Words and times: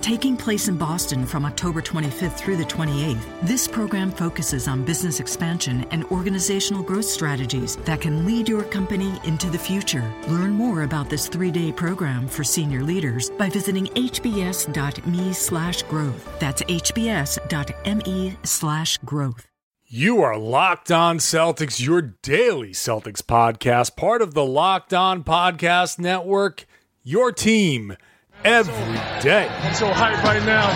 Taking 0.00 0.36
place 0.36 0.68
in 0.68 0.76
Boston 0.76 1.26
from 1.26 1.44
October 1.44 1.82
25th 1.82 2.38
through 2.38 2.56
the 2.56 2.64
28th, 2.64 3.24
this 3.42 3.66
program 3.66 4.10
focuses 4.10 4.68
on 4.68 4.84
business 4.84 5.20
expansion 5.20 5.84
and 5.90 6.04
organizational 6.04 6.82
growth 6.82 7.04
strategies 7.04 7.76
that 7.78 8.00
can 8.00 8.24
lead 8.24 8.48
your 8.48 8.62
company 8.62 9.20
into 9.24 9.50
the 9.50 9.58
future. 9.58 10.10
Learn 10.28 10.52
more 10.52 10.84
about 10.84 11.10
this 11.10 11.28
three-day 11.28 11.72
program 11.72 12.28
for 12.28 12.44
senior 12.44 12.82
leaders 12.82 13.30
by 13.30 13.50
visiting 13.50 13.86
hbs.me 13.86 15.32
slash 15.32 15.82
growth. 15.82 16.38
That's 16.38 16.62
hbs.me 16.62 18.36
slash 18.44 18.98
growth. 18.98 19.46
You 19.84 20.22
are 20.22 20.36
Locked 20.38 20.92
On 20.92 21.18
Celtics, 21.18 21.84
your 21.84 22.02
daily 22.02 22.70
Celtics 22.70 23.22
podcast, 23.22 23.96
part 23.96 24.22
of 24.22 24.34
the 24.34 24.44
Locked 24.44 24.94
On 24.94 25.24
Podcast 25.24 25.98
Network, 25.98 26.66
your 27.02 27.32
team 27.32 27.96
every 28.44 28.94
day. 29.20 29.48
I'm 29.48 29.74
so 29.74 29.90
hyped 29.90 30.22
right 30.22 30.44
now. 30.44 30.68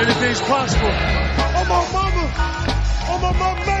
Anything's 0.00 0.40
possible. 0.40 0.88
Oh 1.56 1.64
my 1.68 1.92
mama. 1.92 2.32
Oh 3.08 3.18
my 3.22 3.38
mama 3.38 3.73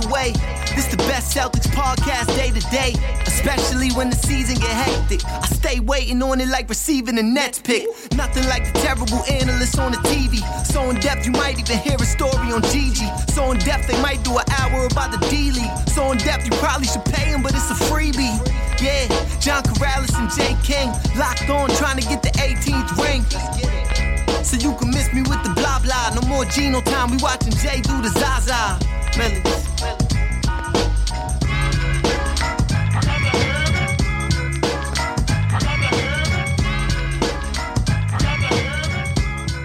fade 0.00 0.10
away. 0.10 0.32
This 0.74 0.86
the 0.86 0.96
best 0.98 1.36
Celtics 1.36 1.66
podcast 1.68 2.34
day 2.36 2.50
to 2.50 2.60
day, 2.70 2.94
especially 3.26 3.90
when 3.92 4.10
the 4.10 4.16
season 4.16 4.56
get 4.56 4.70
hectic. 4.70 5.24
I 5.24 5.46
stay 5.46 5.80
waiting 5.80 6.22
on 6.22 6.40
it 6.40 6.48
like 6.48 6.68
receiving 6.68 7.18
a 7.18 7.22
Nets 7.22 7.58
pick. 7.58 7.86
Nothing 8.12 8.46
like 8.48 8.64
the 8.72 8.78
terrible 8.80 9.22
analysts 9.24 9.78
on 9.78 9.92
the 9.92 9.98
TV. 9.98 10.38
So 10.64 10.90
in 10.90 11.00
depth 11.00 11.26
you 11.26 11.32
might 11.32 11.58
even 11.58 11.78
hear 11.78 11.96
a 11.96 12.04
story 12.04 12.52
on 12.52 12.62
Gigi. 12.62 13.06
So 13.32 13.50
in 13.52 13.58
depth 13.58 13.88
they 13.88 14.00
might 14.00 14.22
do 14.24 14.38
an 14.38 14.44
hour 14.58 14.86
about 14.86 15.10
the 15.12 15.18
D 15.28 15.52
League. 15.52 15.88
So 15.88 16.12
in 16.12 16.18
depth 16.18 16.44
you 16.44 16.52
probably 16.58 16.86
should 16.86 17.04
pay 17.04 17.26
him, 17.26 17.42
but 17.42 17.52
it's 17.52 17.70
a 17.70 17.74
freebie. 17.74 18.38
Yeah, 18.80 19.08
John 19.40 19.62
Corrales 19.62 20.14
and 20.18 20.30
Jay 20.30 20.56
King 20.62 20.88
locked 21.18 21.50
on 21.50 21.68
trying 21.76 22.00
to 22.00 22.06
get 22.08 22.22
the 22.22 22.30
18th 22.30 22.96
ring. 22.96 23.99
So 24.42 24.56
you 24.56 24.74
can 24.76 24.90
miss 24.90 25.12
me 25.12 25.20
with 25.22 25.42
the 25.42 25.52
blah 25.54 25.78
blah. 25.80 26.10
No 26.14 26.26
more 26.28 26.44
Gino 26.46 26.80
time. 26.80 27.10
We 27.10 27.18
watching 27.18 27.52
Jay 27.52 27.80
do 27.82 28.00
the 28.00 28.08
Zaza. 28.08 28.78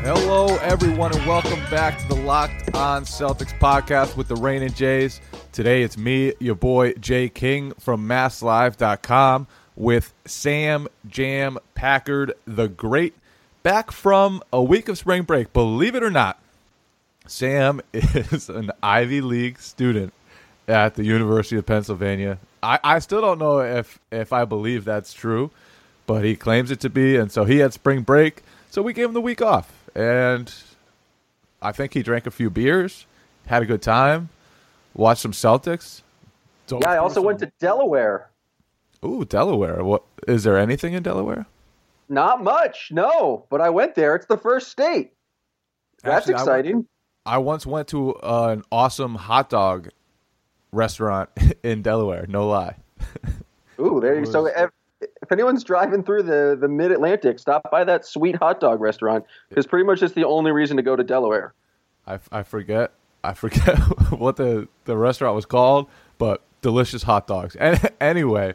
Hello, 0.03 0.57
everyone, 0.57 1.15
and 1.15 1.25
welcome 1.25 1.59
back 1.71 1.97
to 1.99 2.07
the 2.07 2.15
Locked 2.15 2.75
On 2.75 3.05
Celtics 3.05 3.57
podcast 3.57 4.15
with 4.15 4.27
the 4.27 4.35
Rain 4.35 4.61
and 4.61 4.75
Jays. 4.75 5.19
Today 5.51 5.83
it's 5.83 5.97
me, 5.97 6.33
your 6.39 6.55
boy 6.55 6.93
Jay 6.93 7.29
King 7.29 7.71
from 7.79 8.07
MassLive.com 8.07 9.47
with 9.75 10.13
Sam 10.25 10.87
Jam 11.07 11.57
Packard 11.73 12.33
the 12.45 12.67
Great, 12.67 13.15
back 13.65 13.91
from 13.91 14.43
a 14.53 14.61
week 14.61 14.87
of 14.89 14.95
spring 14.95 15.23
break. 15.23 15.51
Believe 15.51 15.95
it 15.95 16.03
or 16.03 16.11
not, 16.11 16.39
Sam 17.25 17.81
is 17.93 18.47
an 18.47 18.69
Ivy 18.83 19.21
League 19.21 19.59
student 19.59 20.13
at 20.67 20.93
the 20.93 21.03
University 21.03 21.57
of 21.57 21.65
Pennsylvania. 21.65 22.37
I, 22.61 22.79
I 22.83 22.99
still 22.99 23.21
don't 23.21 23.39
know 23.39 23.61
if 23.61 23.99
if 24.11 24.31
I 24.31 24.45
believe 24.45 24.85
that's 24.85 25.13
true, 25.13 25.49
but 26.05 26.23
he 26.23 26.35
claims 26.35 26.69
it 26.69 26.79
to 26.81 26.91
be, 26.91 27.15
and 27.17 27.31
so 27.31 27.43
he 27.43 27.57
had 27.57 27.73
spring 27.73 28.03
break, 28.03 28.43
so 28.69 28.83
we 28.83 28.93
gave 28.93 29.07
him 29.07 29.13
the 29.13 29.21
week 29.21 29.41
off, 29.41 29.73
and 29.95 30.53
I 31.59 31.71
think 31.71 31.95
he 31.95 32.03
drank 32.03 32.27
a 32.27 32.31
few 32.31 32.51
beers, 32.51 33.07
had 33.47 33.63
a 33.63 33.65
good 33.65 33.81
time, 33.81 34.29
watched 34.93 35.21
some 35.21 35.31
Celtics. 35.31 36.03
Yeah, 36.69 36.77
I 36.87 36.97
also 36.97 37.15
some- 37.15 37.25
went 37.25 37.39
to 37.39 37.51
Delaware. 37.59 38.29
Ooh, 39.03 39.25
Delaware. 39.25 39.83
What 39.83 40.03
is 40.27 40.43
there 40.43 40.57
anything 40.57 40.93
in 40.93 41.01
Delaware? 41.01 41.47
Not 42.07 42.43
much, 42.43 42.89
no, 42.91 43.45
but 43.49 43.61
I 43.61 43.69
went 43.69 43.95
there. 43.95 44.15
It's 44.15 44.27
the 44.27 44.37
first 44.37 44.69
state. 44.69 45.13
That's 46.03 46.29
Actually, 46.29 46.33
exciting. 46.33 46.87
I 47.25 47.39
once 47.39 47.65
went 47.65 47.87
to 47.89 48.15
uh, 48.15 48.49
an 48.51 48.63
awesome 48.71 49.15
hot 49.15 49.49
dog 49.49 49.89
restaurant 50.71 51.29
in 51.63 51.81
Delaware. 51.81 52.25
No 52.27 52.47
lie. 52.47 52.75
Ooh, 53.79 53.99
there 53.99 54.17
you 54.19 54.25
so. 54.25 54.45
If, 54.45 54.69
if 55.01 55.31
anyone's 55.31 55.63
driving 55.63 56.03
through 56.03 56.23
the, 56.23 56.57
the 56.59 56.67
mid 56.67 56.91
Atlantic, 56.91 57.39
stop 57.39 57.69
by 57.71 57.83
that 57.83 58.05
sweet 58.05 58.35
hot 58.35 58.59
dog 58.59 58.79
restaurant 58.79 59.25
because 59.49 59.65
pretty 59.65 59.85
much 59.85 60.01
it's 60.01 60.13
the 60.13 60.25
only 60.25 60.51
reason 60.51 60.77
to 60.77 60.83
go 60.83 60.95
to 60.95 61.03
Delaware. 61.03 61.53
I, 62.07 62.19
I 62.31 62.43
forget 62.43 62.93
I 63.25 63.33
forget 63.33 63.77
what 64.11 64.35
the, 64.35 64.67
the 64.85 64.95
restaurant 64.95 65.35
was 65.35 65.45
called, 65.45 65.89
but 66.17 66.43
delicious 66.61 67.03
hot 67.03 67.27
dogs. 67.27 67.55
And 67.55 67.89
anyway, 67.99 68.53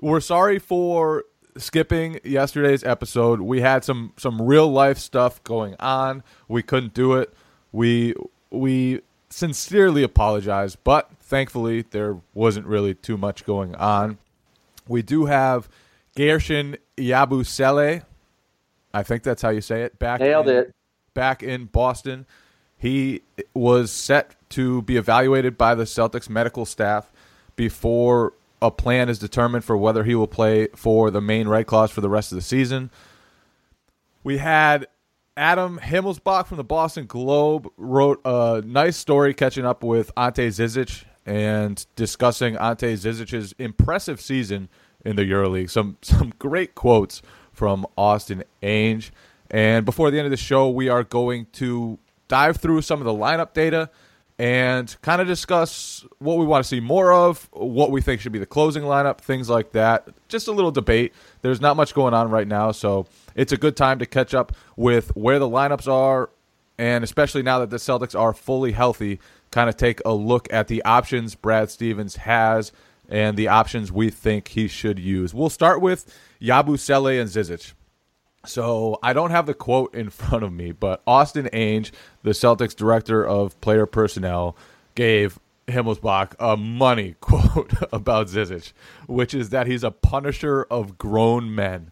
we're 0.00 0.20
sorry 0.20 0.58
for 0.58 1.24
skipping 1.56 2.20
yesterday's 2.24 2.84
episode. 2.84 3.40
We 3.40 3.60
had 3.60 3.84
some 3.84 4.12
some 4.16 4.40
real 4.40 4.70
life 4.70 4.98
stuff 4.98 5.42
going 5.44 5.76
on. 5.80 6.22
We 6.48 6.62
couldn't 6.62 6.94
do 6.94 7.14
it. 7.14 7.32
We 7.72 8.14
we 8.50 9.02
sincerely 9.30 10.02
apologize, 10.02 10.76
but 10.76 11.10
thankfully 11.20 11.82
there 11.82 12.18
wasn't 12.34 12.66
really 12.66 12.94
too 12.94 13.16
much 13.16 13.44
going 13.44 13.74
on. 13.76 14.18
We 14.86 15.02
do 15.02 15.26
have 15.26 15.68
Guerschon 16.16 16.76
Yabusele. 16.96 18.02
I 18.94 19.02
think 19.02 19.22
that's 19.22 19.40
how 19.42 19.48
you 19.48 19.62
say 19.62 19.82
it. 19.82 19.98
Back 19.98 20.20
Nailed 20.20 20.48
in, 20.48 20.56
it. 20.56 20.74
Back 21.14 21.42
in 21.42 21.66
Boston, 21.66 22.26
he 22.76 23.22
was 23.54 23.90
set 23.90 24.34
to 24.50 24.82
be 24.82 24.96
evaluated 24.96 25.56
by 25.56 25.74
the 25.74 25.84
Celtics 25.84 26.28
medical 26.28 26.66
staff 26.66 27.10
before 27.56 28.34
a 28.62 28.70
plan 28.70 29.08
is 29.08 29.18
determined 29.18 29.64
for 29.64 29.76
whether 29.76 30.04
he 30.04 30.14
will 30.14 30.28
play 30.28 30.68
for 30.76 31.10
the 31.10 31.20
Maine 31.20 31.48
Red 31.48 31.66
Claws 31.66 31.90
for 31.90 32.00
the 32.00 32.08
rest 32.08 32.32
of 32.32 32.36
the 32.36 32.42
season. 32.42 32.90
We 34.24 34.38
had 34.38 34.86
Adam 35.36 35.80
Himmelsbach 35.82 36.46
from 36.46 36.58
the 36.58 36.64
Boston 36.64 37.06
Globe 37.06 37.68
wrote 37.76 38.20
a 38.24 38.62
nice 38.64 38.96
story 38.96 39.34
catching 39.34 39.66
up 39.66 39.82
with 39.82 40.12
Ante 40.16 40.48
Zizic 40.48 41.04
and 41.26 41.84
discussing 41.96 42.56
Ante 42.56 42.94
Zizic's 42.94 43.52
impressive 43.58 44.20
season 44.20 44.68
in 45.04 45.16
the 45.16 45.22
EuroLeague. 45.22 45.70
Some 45.70 45.98
some 46.02 46.32
great 46.38 46.74
quotes 46.74 47.20
from 47.52 47.86
Austin 47.98 48.44
Ainge. 48.62 49.10
And 49.50 49.84
before 49.84 50.10
the 50.10 50.18
end 50.18 50.26
of 50.26 50.30
the 50.30 50.36
show, 50.36 50.70
we 50.70 50.88
are 50.88 51.04
going 51.04 51.46
to 51.54 51.98
dive 52.28 52.56
through 52.56 52.82
some 52.82 53.00
of 53.00 53.04
the 53.04 53.12
lineup 53.12 53.52
data 53.52 53.90
and 54.42 54.96
kind 55.02 55.20
of 55.20 55.28
discuss 55.28 56.04
what 56.18 56.36
we 56.36 56.44
want 56.44 56.64
to 56.64 56.68
see 56.68 56.80
more 56.80 57.12
of, 57.12 57.48
what 57.52 57.92
we 57.92 58.00
think 58.00 58.20
should 58.20 58.32
be 58.32 58.40
the 58.40 58.44
closing 58.44 58.82
lineup, 58.82 59.18
things 59.18 59.48
like 59.48 59.70
that. 59.70 60.08
Just 60.26 60.48
a 60.48 60.50
little 60.50 60.72
debate. 60.72 61.12
There's 61.42 61.60
not 61.60 61.76
much 61.76 61.94
going 61.94 62.12
on 62.12 62.28
right 62.28 62.48
now, 62.48 62.72
so 62.72 63.06
it's 63.36 63.52
a 63.52 63.56
good 63.56 63.76
time 63.76 64.00
to 64.00 64.06
catch 64.06 64.34
up 64.34 64.50
with 64.74 65.14
where 65.14 65.38
the 65.38 65.48
lineups 65.48 65.86
are, 65.86 66.28
and 66.76 67.04
especially 67.04 67.44
now 67.44 67.60
that 67.60 67.70
the 67.70 67.76
Celtics 67.76 68.18
are 68.18 68.34
fully 68.34 68.72
healthy, 68.72 69.20
kind 69.52 69.68
of 69.68 69.76
take 69.76 70.00
a 70.04 70.12
look 70.12 70.52
at 70.52 70.66
the 70.66 70.82
options 70.82 71.36
Brad 71.36 71.70
Stevens 71.70 72.16
has 72.16 72.72
and 73.08 73.36
the 73.36 73.46
options 73.46 73.92
we 73.92 74.10
think 74.10 74.48
he 74.48 74.66
should 74.66 74.98
use. 74.98 75.32
We'll 75.32 75.50
start 75.50 75.80
with 75.80 76.12
Yabusele 76.40 77.20
and 77.20 77.30
Zizic. 77.30 77.74
So 78.44 78.98
I 79.02 79.12
don't 79.12 79.30
have 79.30 79.46
the 79.46 79.54
quote 79.54 79.94
in 79.94 80.10
front 80.10 80.44
of 80.44 80.52
me, 80.52 80.72
but 80.72 81.02
Austin 81.06 81.48
Ainge, 81.52 81.90
the 82.22 82.30
Celtics 82.30 82.74
director 82.74 83.26
of 83.26 83.60
player 83.60 83.86
personnel, 83.86 84.56
gave 84.94 85.38
Himmelsbach 85.68 86.34
a 86.38 86.56
money 86.56 87.14
quote 87.20 87.72
about 87.92 88.26
Zizic, 88.26 88.72
which 89.06 89.34
is 89.34 89.50
that 89.50 89.66
he's 89.66 89.84
a 89.84 89.90
punisher 89.90 90.66
of 90.70 90.98
grown 90.98 91.54
men 91.54 91.90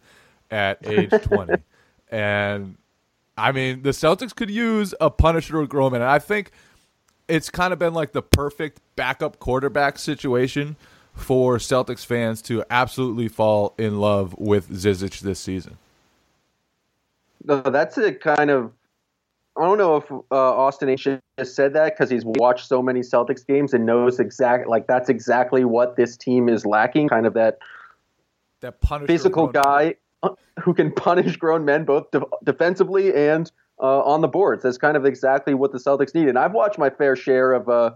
at 0.50 0.78
age 0.86 1.10
20. 1.10 1.54
and 2.10 2.76
I 3.38 3.52
mean, 3.52 3.82
the 3.82 3.90
Celtics 3.90 4.34
could 4.34 4.50
use 4.50 4.92
a 5.00 5.08
punisher 5.10 5.60
of 5.60 5.68
grown 5.68 5.92
men. 5.92 6.02
And 6.02 6.10
I 6.10 6.18
think 6.18 6.50
it's 7.26 7.48
kind 7.48 7.72
of 7.72 7.78
been 7.78 7.94
like 7.94 8.12
the 8.12 8.22
perfect 8.22 8.80
backup 8.96 9.38
quarterback 9.38 9.98
situation 9.98 10.76
for 11.14 11.56
Celtics 11.56 12.04
fans 12.04 12.42
to 12.42 12.64
absolutely 12.70 13.28
fall 13.28 13.74
in 13.78 13.98
love 13.98 14.34
with 14.36 14.68
Zizic 14.70 15.20
this 15.20 15.40
season. 15.40 15.78
No, 17.44 17.60
that's 17.60 17.96
a 17.98 18.12
kind 18.12 18.50
of. 18.50 18.72
I 19.56 19.64
don't 19.64 19.78
know 19.78 19.96
if 19.96 20.10
uh, 20.10 20.22
Austin 20.30 20.88
Ainge 20.88 21.20
just 21.38 21.54
said 21.56 21.72
that 21.74 21.94
because 21.94 22.08
he's 22.08 22.24
watched 22.24 22.66
so 22.66 22.82
many 22.82 23.00
Celtics 23.00 23.44
games 23.46 23.74
and 23.74 23.84
knows 23.84 24.20
exact 24.20 24.68
like 24.68 24.86
that's 24.86 25.08
exactly 25.08 25.64
what 25.64 25.96
this 25.96 26.16
team 26.16 26.48
is 26.48 26.64
lacking. 26.64 27.08
Kind 27.08 27.26
of 27.26 27.34
that 27.34 27.58
That 28.60 28.76
physical 29.06 29.48
guy 29.48 29.96
uh, 30.22 30.30
who 30.62 30.72
can 30.72 30.92
punish 30.92 31.36
grown 31.36 31.64
men 31.64 31.84
both 31.84 32.10
de- 32.10 32.22
defensively 32.44 33.12
and 33.14 33.50
uh, 33.82 34.02
on 34.02 34.20
the 34.20 34.28
boards. 34.28 34.62
That's 34.62 34.78
kind 34.78 34.96
of 34.96 35.04
exactly 35.04 35.54
what 35.54 35.72
the 35.72 35.78
Celtics 35.78 36.14
need. 36.14 36.28
And 36.28 36.38
I've 36.38 36.52
watched 36.52 36.78
my 36.78 36.90
fair 36.90 37.16
share 37.16 37.52
of 37.52 37.68
uh, 37.68 37.92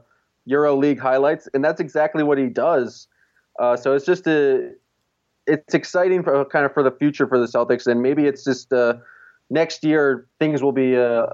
Euro 0.47 0.75
League 0.75 0.99
highlights, 0.99 1.49
and 1.55 1.65
that's 1.65 1.81
exactly 1.81 2.23
what 2.23 2.39
he 2.39 2.47
does. 2.47 3.07
Uh, 3.59 3.77
so 3.77 3.95
it's 3.95 4.07
just 4.07 4.27
a, 4.27 4.73
it's 5.47 5.75
exciting 5.75 6.23
for 6.23 6.45
kind 6.47 6.65
of 6.67 6.73
for 6.73 6.83
the 6.83 6.91
future 6.91 7.27
for 7.27 7.39
the 7.39 7.47
Celtics, 7.47 7.87
and 7.87 8.03
maybe 8.03 8.27
it's 8.27 8.43
just 8.45 8.73
uh, 8.73 8.95
next 9.55 9.85
year 9.85 10.27
things 10.39 10.63
will 10.63 10.73
be 10.73 10.97
uh, 10.97 11.27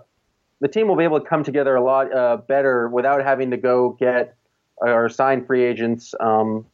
the 0.60 0.68
team 0.68 0.86
will 0.86 0.96
be 0.96 1.04
able 1.04 1.18
to 1.18 1.26
come 1.26 1.42
together 1.42 1.74
a 1.74 1.82
lot 1.82 2.14
uh, 2.14 2.36
better 2.36 2.88
without 2.88 3.24
having 3.24 3.50
to 3.50 3.56
go 3.56 3.96
get 3.98 4.36
or 4.76 5.08
sign 5.08 5.44
free 5.44 5.64
agents. 5.64 6.14
Um, 6.20 6.66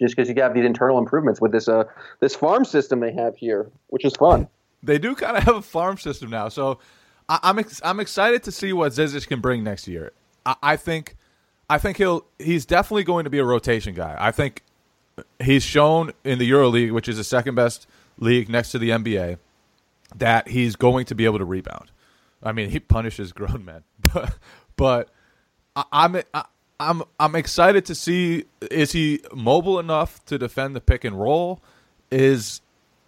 just 0.00 0.16
because 0.16 0.28
you 0.28 0.34
have 0.42 0.52
these 0.52 0.64
internal 0.64 0.98
improvements 0.98 1.40
with 1.40 1.52
this 1.52 1.68
uh, 1.68 1.84
this 2.20 2.34
farm 2.34 2.64
system 2.64 3.00
they 3.00 3.12
have 3.12 3.36
here, 3.36 3.70
which 3.86 4.04
is 4.04 4.14
fun. 4.14 4.48
They 4.82 4.98
do 4.98 5.14
kind 5.14 5.36
of 5.36 5.44
have 5.44 5.54
a 5.54 5.62
farm 5.62 5.96
system 5.96 6.30
now, 6.30 6.48
so 6.48 6.80
I, 7.28 7.38
am 7.44 7.60
ex- 7.60 7.80
I'm 7.84 8.00
excited 8.00 8.42
to 8.42 8.52
see 8.52 8.72
what 8.72 8.92
Zizic 8.92 9.28
can 9.28 9.40
bring 9.40 9.62
next 9.62 9.86
year. 9.86 10.12
I, 10.44 10.56
I 10.62 10.76
think 10.76 11.16
I 11.70 11.78
think 11.78 11.98
he'll 11.98 12.26
he's 12.38 12.66
definitely 12.66 13.04
going 13.04 13.24
to 13.24 13.30
be 13.30 13.38
a 13.38 13.44
rotation 13.44 13.94
guy. 13.94 14.16
I 14.18 14.32
think 14.32 14.64
he's 15.40 15.62
shown 15.62 16.12
in 16.24 16.40
the 16.40 16.46
Euro 16.46 16.68
League, 16.68 16.90
which 16.90 17.08
is 17.08 17.16
the 17.16 17.24
second 17.24 17.54
best 17.54 17.86
league 18.18 18.48
next 18.48 18.72
to 18.72 18.78
the 18.78 18.90
NBA, 18.90 19.38
that 20.16 20.48
he's 20.48 20.76
going 20.76 21.06
to 21.06 21.14
be 21.14 21.24
able 21.24 21.38
to 21.38 21.44
rebound. 21.44 21.90
I 22.42 22.52
mean, 22.52 22.70
he 22.70 22.80
punishes 22.80 23.32
grown 23.32 23.64
men, 23.64 23.82
but 24.12 24.36
but 24.76 25.08
I, 25.76 25.84
I'm 25.92 26.16
I, 26.34 26.44
I'm 26.80 27.02
I'm 27.18 27.34
excited 27.34 27.84
to 27.86 27.94
see 27.94 28.44
is 28.70 28.92
he 28.92 29.20
mobile 29.34 29.78
enough 29.78 30.24
to 30.26 30.38
defend 30.38 30.74
the 30.74 30.80
pick 30.80 31.04
and 31.04 31.18
roll? 31.18 31.60
Is 32.10 32.60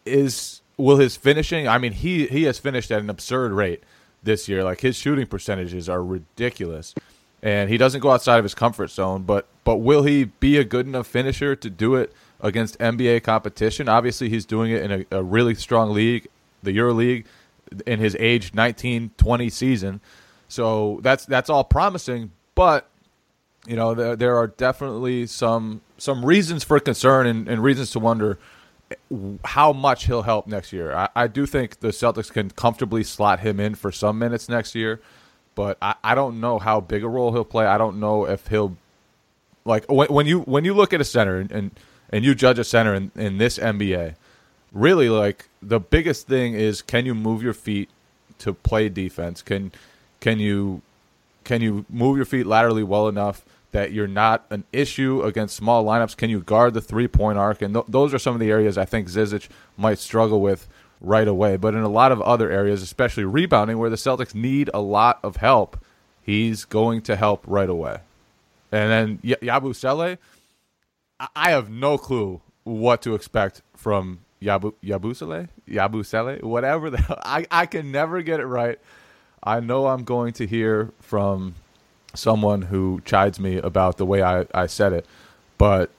is 0.07 0.63
will 0.77 0.99
his 0.99 1.17
finishing? 1.17 1.67
I 1.69 1.79
mean, 1.79 1.93
he 1.93 2.27
he 2.27 2.45
has 2.45 2.59
finished 2.59 2.91
at 2.91 3.01
an 3.01 3.11
absurd 3.11 3.53
rate 3.53 3.83
this 4.23 4.49
year. 4.49 4.65
Like 4.65 4.81
his 4.81 4.97
shooting 4.97 5.27
percentages 5.27 5.89
are 5.89 6.03
ridiculous, 6.03 6.95
and 7.43 7.71
he 7.71 7.77
doesn't 7.77 8.01
go 8.01 8.11
outside 8.11 8.39
of 8.39 8.45
his 8.45 8.55
comfort 8.55 8.91
zone. 8.91 9.23
But 9.23 9.47
but 9.65 9.77
will 9.77 10.05
he 10.05 10.25
be 10.25 10.57
a 10.59 10.65
good 10.65 10.87
enough 10.87 11.07
finisher 11.07 11.57
to 11.57 11.71
do 11.71 11.95
it 11.95 12.13
against 12.41 12.79
NBA 12.79 13.23
competition? 13.23 13.89
Obviously, 13.89 14.29
he's 14.29 14.45
doing 14.47 14.71
it 14.71 14.83
in 14.83 15.07
a, 15.11 15.19
a 15.19 15.23
really 15.23 15.55
strong 15.55 15.93
league, 15.93 16.29
the 16.65 16.73
Euro 16.73 16.95
League, 16.95 17.27
in 17.87 17.99
his 17.99 18.17
age 18.19 18.55
19, 18.55 19.13
20 19.17 19.51
season. 19.51 20.01
So 20.49 21.01
that's 21.03 21.25
that's 21.27 21.51
all 21.51 21.65
promising, 21.65 22.31
but 22.55 22.89
you 23.67 23.77
know 23.77 23.95
there, 23.95 24.15
there 24.15 24.37
are 24.37 24.47
definitely 24.47 25.27
some 25.27 25.81
some 25.97 26.25
reasons 26.25 26.63
for 26.65 26.79
concern 26.81 27.27
and, 27.27 27.49
and 27.49 27.63
reasons 27.63 27.91
to 27.93 27.99
wonder 27.99 28.39
eh, 28.91 28.95
how 29.45 29.73
much 29.73 30.07
he'll 30.07 30.23
help 30.23 30.47
next 30.47 30.73
year. 30.73 30.95
I, 30.95 31.09
I, 31.17 31.27
do 31.29 31.47
think 31.47 31.81
the 31.81 31.89
Celtics 31.89 32.31
can 32.31 32.51
comfortably 32.51 33.03
slot 33.05 33.41
him 33.41 33.59
in 33.59 33.75
for 33.75 33.91
some 33.91 34.19
minutes 34.19 34.49
next 34.49 34.75
year, 34.75 35.01
but 35.55 35.79
I, 35.81 35.95
I 36.05 36.15
don't 36.15 36.41
know 36.41 36.59
how 36.59 36.81
big 36.81 37.03
a 37.03 37.09
role 37.09 37.33
he'll 37.33 37.45
play. 37.45 37.67
I 37.67 37.79
don't 37.79 37.99
know 37.99 38.27
if 38.27 38.47
he'll 38.49 38.77
like 39.65 39.91
when, 39.91 40.09
when 40.09 40.27
you 40.27 40.41
when 40.41 40.65
you 40.65 40.75
look 40.75 40.93
at 40.93 41.01
a 41.01 41.05
center 41.05 41.39
and, 41.39 41.51
and, 41.51 41.71
and 42.11 42.25
you 42.25 42.35
judge 42.35 42.59
a 42.59 42.65
center 42.65 42.95
in, 42.95 43.11
in 43.17 43.39
this 43.39 43.59
NBA, 43.59 44.15
really 44.75 45.09
like 45.09 45.49
the 45.63 45.81
biggest 45.81 46.27
thing 46.27 46.53
is 46.55 46.83
can 46.83 47.07
you 47.07 47.15
move 47.15 47.43
your 47.43 47.55
feet 47.55 47.89
to 48.41 48.53
play 48.53 48.89
defense? 48.91 49.41
Can 49.41 49.73
can 50.21 50.39
you 50.39 50.83
can 51.45 51.63
you 51.63 51.87
move 51.89 52.17
your 52.17 52.27
feet 52.27 52.47
laterally 52.47 52.83
well 52.83 53.09
enough 53.09 53.45
that 53.73 53.93
you're 53.93 54.07
not 54.07 54.45
an 54.51 54.65
issue 54.73 55.23
against 55.23 55.57
small 55.57 55.85
lineups? 55.85 56.17
Can 56.17 56.31
you 56.31 56.41
guard 56.41 56.75
the 56.75 56.81
three 56.81 57.09
point 57.09 57.39
arc? 57.39 57.63
And 57.63 57.75
th- 57.75 57.87
those 57.89 58.13
are 58.13 58.19
some 58.19 58.35
of 58.35 58.41
the 58.41 58.51
areas 58.51 58.77
I 58.77 58.85
think 58.85 59.09
Zizic 59.09 59.49
might 59.77 59.99
struggle 59.99 60.41
with 60.41 60.69
right 61.01 61.29
away. 61.29 61.57
But 61.57 61.75
in 61.75 61.81
a 61.81 61.89
lot 61.89 62.13
of 62.13 62.21
other 62.23 62.51
areas, 62.51 62.83
especially 62.83 63.25
rebounding, 63.25 63.79
where 63.79 63.91
the 63.91 63.97
Celtics 63.97 64.35
need 64.35 64.71
a 64.73 64.81
lot 64.81 65.19
of 65.23 65.37
help, 65.37 65.79
he's 66.23 66.65
going 66.65 67.03
to 67.03 67.17
help 67.17 67.45
right 67.47 67.69
away. 67.69 68.01
And 68.73 68.91
then 68.91 69.19
y- 69.23 69.37
Yabusele, 69.43 70.19
I-, 71.21 71.29
I 71.37 71.51
have 71.51 71.71
no 71.71 71.99
clue 71.99 72.41
what 72.65 73.03
to 73.03 73.15
expect 73.15 73.61
from 73.77 74.21
Yabu 74.45 74.75
Yabusele, 74.83 75.49
Yabusele, 75.69 76.43
whatever 76.43 76.91
the 76.91 76.99
hell. 76.99 77.19
I 77.25 77.47
I 77.51 77.67
can 77.67 77.91
never 77.91 78.23
get 78.23 78.41
it 78.41 78.47
right. 78.47 78.79
I 79.43 79.61
know 79.61 79.87
I'm 79.87 80.05
going 80.05 80.33
to 80.35 80.47
hear 80.47 80.93
from 81.01 81.55
someone 82.15 82.63
who 82.63 83.01
chides 83.05 83.39
me 83.39 83.57
about 83.57 83.99
the 83.99 84.07
way 84.07 84.23
I, 84.23 84.47
I 84.55 84.67
said 84.67 84.93
it. 84.93 85.07
But 85.59 85.91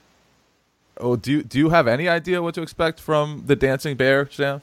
oh, 0.98 1.16
do 1.16 1.30
you, 1.30 1.42
do 1.42 1.58
you 1.58 1.68
have 1.70 1.86
any 1.86 2.08
idea 2.08 2.42
what 2.42 2.54
to 2.54 2.62
expect 2.62 3.00
from 3.00 3.44
the 3.46 3.54
dancing 3.54 3.96
bear, 3.96 4.28
Sam? 4.30 4.62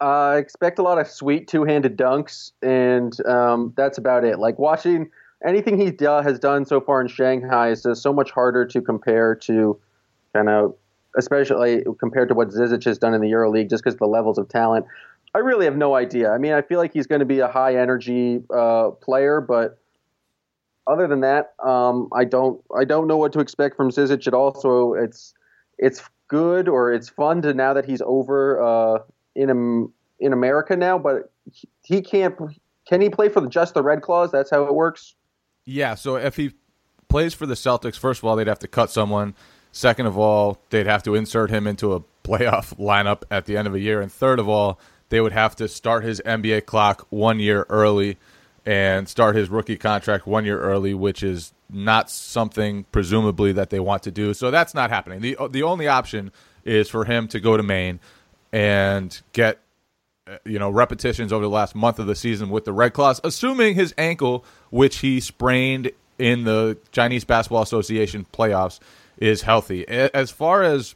I 0.00 0.34
uh, 0.34 0.36
expect 0.36 0.78
a 0.78 0.82
lot 0.82 0.98
of 0.98 1.08
sweet 1.08 1.48
two-handed 1.48 1.96
dunks, 1.96 2.52
and 2.62 3.18
um, 3.26 3.72
that's 3.76 3.96
about 3.96 4.24
it. 4.24 4.38
Like 4.38 4.58
watching 4.58 5.10
anything 5.46 5.78
he 5.78 5.92
has 6.04 6.38
done 6.38 6.64
so 6.66 6.80
far 6.80 7.00
in 7.00 7.08
Shanghai 7.08 7.70
is 7.70 7.86
so 7.94 8.12
much 8.12 8.30
harder 8.30 8.66
to 8.66 8.82
compare 8.82 9.34
to 9.36 9.78
kind 10.34 10.48
of, 10.48 10.74
especially 11.16 11.84
compared 11.98 12.28
to 12.28 12.34
what 12.34 12.48
Zizic 12.48 12.84
has 12.84 12.98
done 12.98 13.14
in 13.14 13.20
the 13.20 13.30
EuroLeague, 13.30 13.70
just 13.70 13.84
because 13.84 13.96
the 13.98 14.06
levels 14.06 14.38
of 14.38 14.48
talent. 14.48 14.86
I 15.34 15.38
really 15.38 15.64
have 15.64 15.76
no 15.76 15.96
idea. 15.96 16.30
I 16.30 16.38
mean, 16.38 16.52
I 16.52 16.62
feel 16.62 16.78
like 16.78 16.92
he's 16.92 17.06
going 17.06 17.18
to 17.18 17.26
be 17.26 17.40
a 17.40 17.48
high 17.48 17.76
energy 17.76 18.40
uh, 18.54 18.90
player, 18.90 19.40
but 19.40 19.78
other 20.86 21.08
than 21.08 21.20
that, 21.20 21.54
um, 21.64 22.08
I 22.12 22.24
don't 22.24 22.62
I 22.76 22.84
don't 22.84 23.08
know 23.08 23.16
what 23.16 23.32
to 23.32 23.40
expect 23.40 23.76
from 23.76 23.90
Zizic 23.90 24.26
at 24.26 24.34
all. 24.34 24.54
So 24.54 24.94
it's 24.94 25.34
it's 25.78 26.02
good 26.28 26.68
or 26.68 26.92
it's 26.92 27.08
fun 27.08 27.42
to 27.42 27.54
now 27.54 27.74
that 27.74 27.84
he's 27.84 28.02
over 28.04 28.62
uh, 28.62 28.98
in 29.34 29.92
in 30.20 30.32
America 30.32 30.76
now, 30.76 30.98
but 30.98 31.32
he 31.82 32.00
can't. 32.00 32.34
Can 32.86 33.00
he 33.00 33.08
play 33.08 33.28
for 33.28 33.46
just 33.48 33.74
the 33.74 33.82
Red 33.82 34.02
Claws? 34.02 34.30
That's 34.30 34.50
how 34.50 34.64
it 34.64 34.74
works. 34.74 35.14
Yeah. 35.64 35.94
So 35.94 36.16
if 36.16 36.36
he 36.36 36.52
plays 37.08 37.32
for 37.32 37.46
the 37.46 37.54
Celtics, 37.54 37.98
first 37.98 38.20
of 38.20 38.24
all, 38.24 38.36
they'd 38.36 38.46
have 38.46 38.58
to 38.60 38.68
cut 38.68 38.90
someone. 38.90 39.34
Second 39.74 40.06
of 40.06 40.16
all, 40.16 40.60
they'd 40.70 40.86
have 40.86 41.02
to 41.02 41.16
insert 41.16 41.50
him 41.50 41.66
into 41.66 41.94
a 41.94 42.00
playoff 42.22 42.78
lineup 42.78 43.24
at 43.28 43.46
the 43.46 43.56
end 43.56 43.66
of 43.66 43.74
a 43.74 43.80
year, 43.80 44.00
and 44.00 44.10
third 44.10 44.38
of 44.38 44.48
all, 44.48 44.78
they 45.08 45.20
would 45.20 45.32
have 45.32 45.56
to 45.56 45.66
start 45.66 46.04
his 46.04 46.22
NBA 46.24 46.64
clock 46.64 47.08
one 47.10 47.40
year 47.40 47.66
early 47.68 48.16
and 48.64 49.08
start 49.08 49.34
his 49.34 49.50
rookie 49.50 49.76
contract 49.76 50.28
one 50.28 50.44
year 50.44 50.60
early, 50.60 50.94
which 50.94 51.24
is 51.24 51.52
not 51.68 52.08
something 52.08 52.84
presumably 52.92 53.50
that 53.50 53.70
they 53.70 53.80
want 53.80 54.04
to 54.04 54.12
do. 54.12 54.32
So 54.32 54.52
that's 54.52 54.74
not 54.74 54.90
happening. 54.90 55.20
the 55.20 55.36
The 55.50 55.64
only 55.64 55.88
option 55.88 56.30
is 56.64 56.88
for 56.88 57.04
him 57.04 57.26
to 57.28 57.40
go 57.40 57.56
to 57.56 57.62
Maine 57.64 57.98
and 58.52 59.20
get 59.32 59.58
uh, 60.28 60.36
you 60.44 60.60
know 60.60 60.70
repetitions 60.70 61.32
over 61.32 61.42
the 61.42 61.50
last 61.50 61.74
month 61.74 61.98
of 61.98 62.06
the 62.06 62.14
season 62.14 62.48
with 62.48 62.64
the 62.64 62.72
Red 62.72 62.92
Claws, 62.92 63.20
assuming 63.24 63.74
his 63.74 63.92
ankle, 63.98 64.44
which 64.70 64.98
he 64.98 65.18
sprained 65.18 65.90
in 66.16 66.44
the 66.44 66.78
Chinese 66.92 67.24
Basketball 67.24 67.62
Association 67.62 68.24
playoffs, 68.32 68.78
is 69.18 69.42
healthy. 69.42 69.86
As 69.88 70.30
far 70.30 70.62
as 70.62 70.94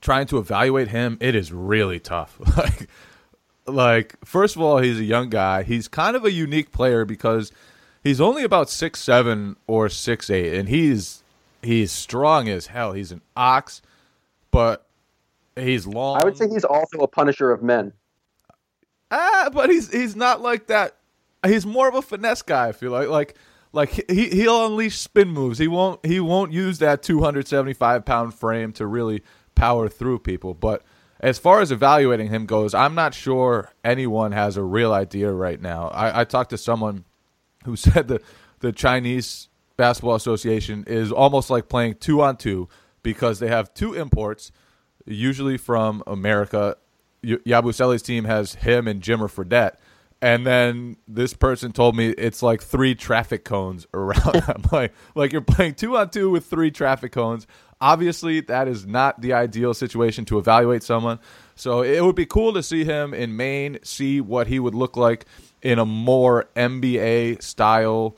trying 0.00 0.26
to 0.28 0.38
evaluate 0.38 0.88
him, 0.88 1.18
it 1.20 1.34
is 1.34 1.52
really 1.52 2.00
tough. 2.00 2.38
like 2.56 2.88
like 3.66 4.16
first 4.24 4.56
of 4.56 4.62
all, 4.62 4.78
he's 4.78 4.98
a 4.98 5.04
young 5.04 5.30
guy. 5.30 5.62
He's 5.62 5.88
kind 5.88 6.16
of 6.16 6.24
a 6.24 6.32
unique 6.32 6.72
player 6.72 7.04
because 7.04 7.52
he's 8.02 8.20
only 8.20 8.42
about 8.42 8.70
six 8.70 9.00
seven 9.00 9.56
or 9.66 9.88
six 9.88 10.30
eight, 10.30 10.54
and 10.54 10.68
he's 10.68 11.22
he's 11.62 11.92
strong 11.92 12.48
as 12.48 12.68
hell. 12.68 12.92
He's 12.92 13.12
an 13.12 13.22
ox, 13.36 13.82
but 14.50 14.86
he's 15.56 15.86
long. 15.86 16.20
I 16.20 16.24
would 16.24 16.36
say 16.36 16.48
he's 16.48 16.64
also 16.64 16.98
a 16.98 17.08
punisher 17.08 17.50
of 17.50 17.62
men. 17.62 17.92
Ah, 19.10 19.50
but 19.52 19.70
he's 19.70 19.90
he's 19.90 20.16
not 20.16 20.40
like 20.40 20.66
that. 20.68 20.96
He's 21.44 21.64
more 21.64 21.88
of 21.88 21.94
a 21.94 22.02
finesse 22.02 22.42
guy. 22.42 22.68
I 22.68 22.72
feel 22.72 22.90
like 22.90 23.08
like 23.08 23.34
like 23.72 24.10
he 24.10 24.28
he'll 24.30 24.66
unleash 24.66 24.98
spin 24.98 25.28
moves. 25.28 25.58
He 25.58 25.68
won't 25.68 26.04
he 26.04 26.20
won't 26.20 26.52
use 26.52 26.78
that 26.78 27.02
two 27.02 27.22
hundred 27.22 27.48
seventy 27.48 27.72
five 27.74 28.04
pound 28.04 28.34
frame 28.34 28.72
to 28.74 28.86
really 28.86 29.22
power 29.54 29.88
through 29.88 30.20
people, 30.20 30.54
but 30.54 30.82
as 31.20 31.38
far 31.38 31.60
as 31.60 31.70
evaluating 31.70 32.28
him 32.28 32.46
goes, 32.46 32.72
I'm 32.72 32.94
not 32.94 33.12
sure 33.12 33.72
anyone 33.84 34.32
has 34.32 34.56
a 34.56 34.62
real 34.62 34.92
idea 34.92 35.30
right 35.30 35.60
now. 35.60 35.88
I, 35.88 36.20
I 36.22 36.24
talked 36.24 36.50
to 36.50 36.58
someone 36.58 37.04
who 37.64 37.76
said 37.76 38.08
that 38.08 38.22
the 38.60 38.72
Chinese 38.72 39.48
Basketball 39.76 40.14
Association 40.14 40.84
is 40.86 41.12
almost 41.12 41.50
like 41.50 41.68
playing 41.68 41.96
two 41.96 42.22
on 42.22 42.36
two 42.36 42.68
because 43.02 43.38
they 43.38 43.48
have 43.48 43.72
two 43.74 43.94
imports, 43.94 44.50
usually 45.06 45.56
from 45.56 46.02
America. 46.06 46.76
Yabusele's 47.22 48.02
team 48.02 48.24
has 48.24 48.54
him 48.56 48.88
and 48.88 49.02
Jimmer 49.02 49.30
Fredette. 49.30 49.76
And 50.22 50.46
then 50.46 50.96
this 51.08 51.32
person 51.32 51.72
told 51.72 51.96
me 51.96 52.10
it's 52.10 52.42
like 52.42 52.62
three 52.62 52.94
traffic 52.94 53.44
cones 53.44 53.86
around 53.94 54.42
them. 54.46 54.62
like, 54.70 54.92
like 55.14 55.32
you're 55.32 55.40
playing 55.40 55.74
two 55.74 55.96
on 55.96 56.10
two 56.10 56.30
with 56.30 56.46
three 56.46 56.70
traffic 56.70 57.12
cones. 57.12 57.46
Obviously, 57.80 58.40
that 58.42 58.68
is 58.68 58.86
not 58.86 59.22
the 59.22 59.32
ideal 59.32 59.72
situation 59.72 60.26
to 60.26 60.38
evaluate 60.38 60.82
someone. 60.82 61.18
So 61.54 61.82
it 61.82 62.04
would 62.04 62.16
be 62.16 62.26
cool 62.26 62.52
to 62.52 62.62
see 62.62 62.84
him 62.84 63.14
in 63.14 63.36
Maine, 63.36 63.78
see 63.82 64.20
what 64.20 64.48
he 64.48 64.58
would 64.58 64.74
look 64.74 64.98
like 64.98 65.24
in 65.62 65.78
a 65.78 65.86
more 65.86 66.48
NBA 66.56 67.42
style 67.42 68.16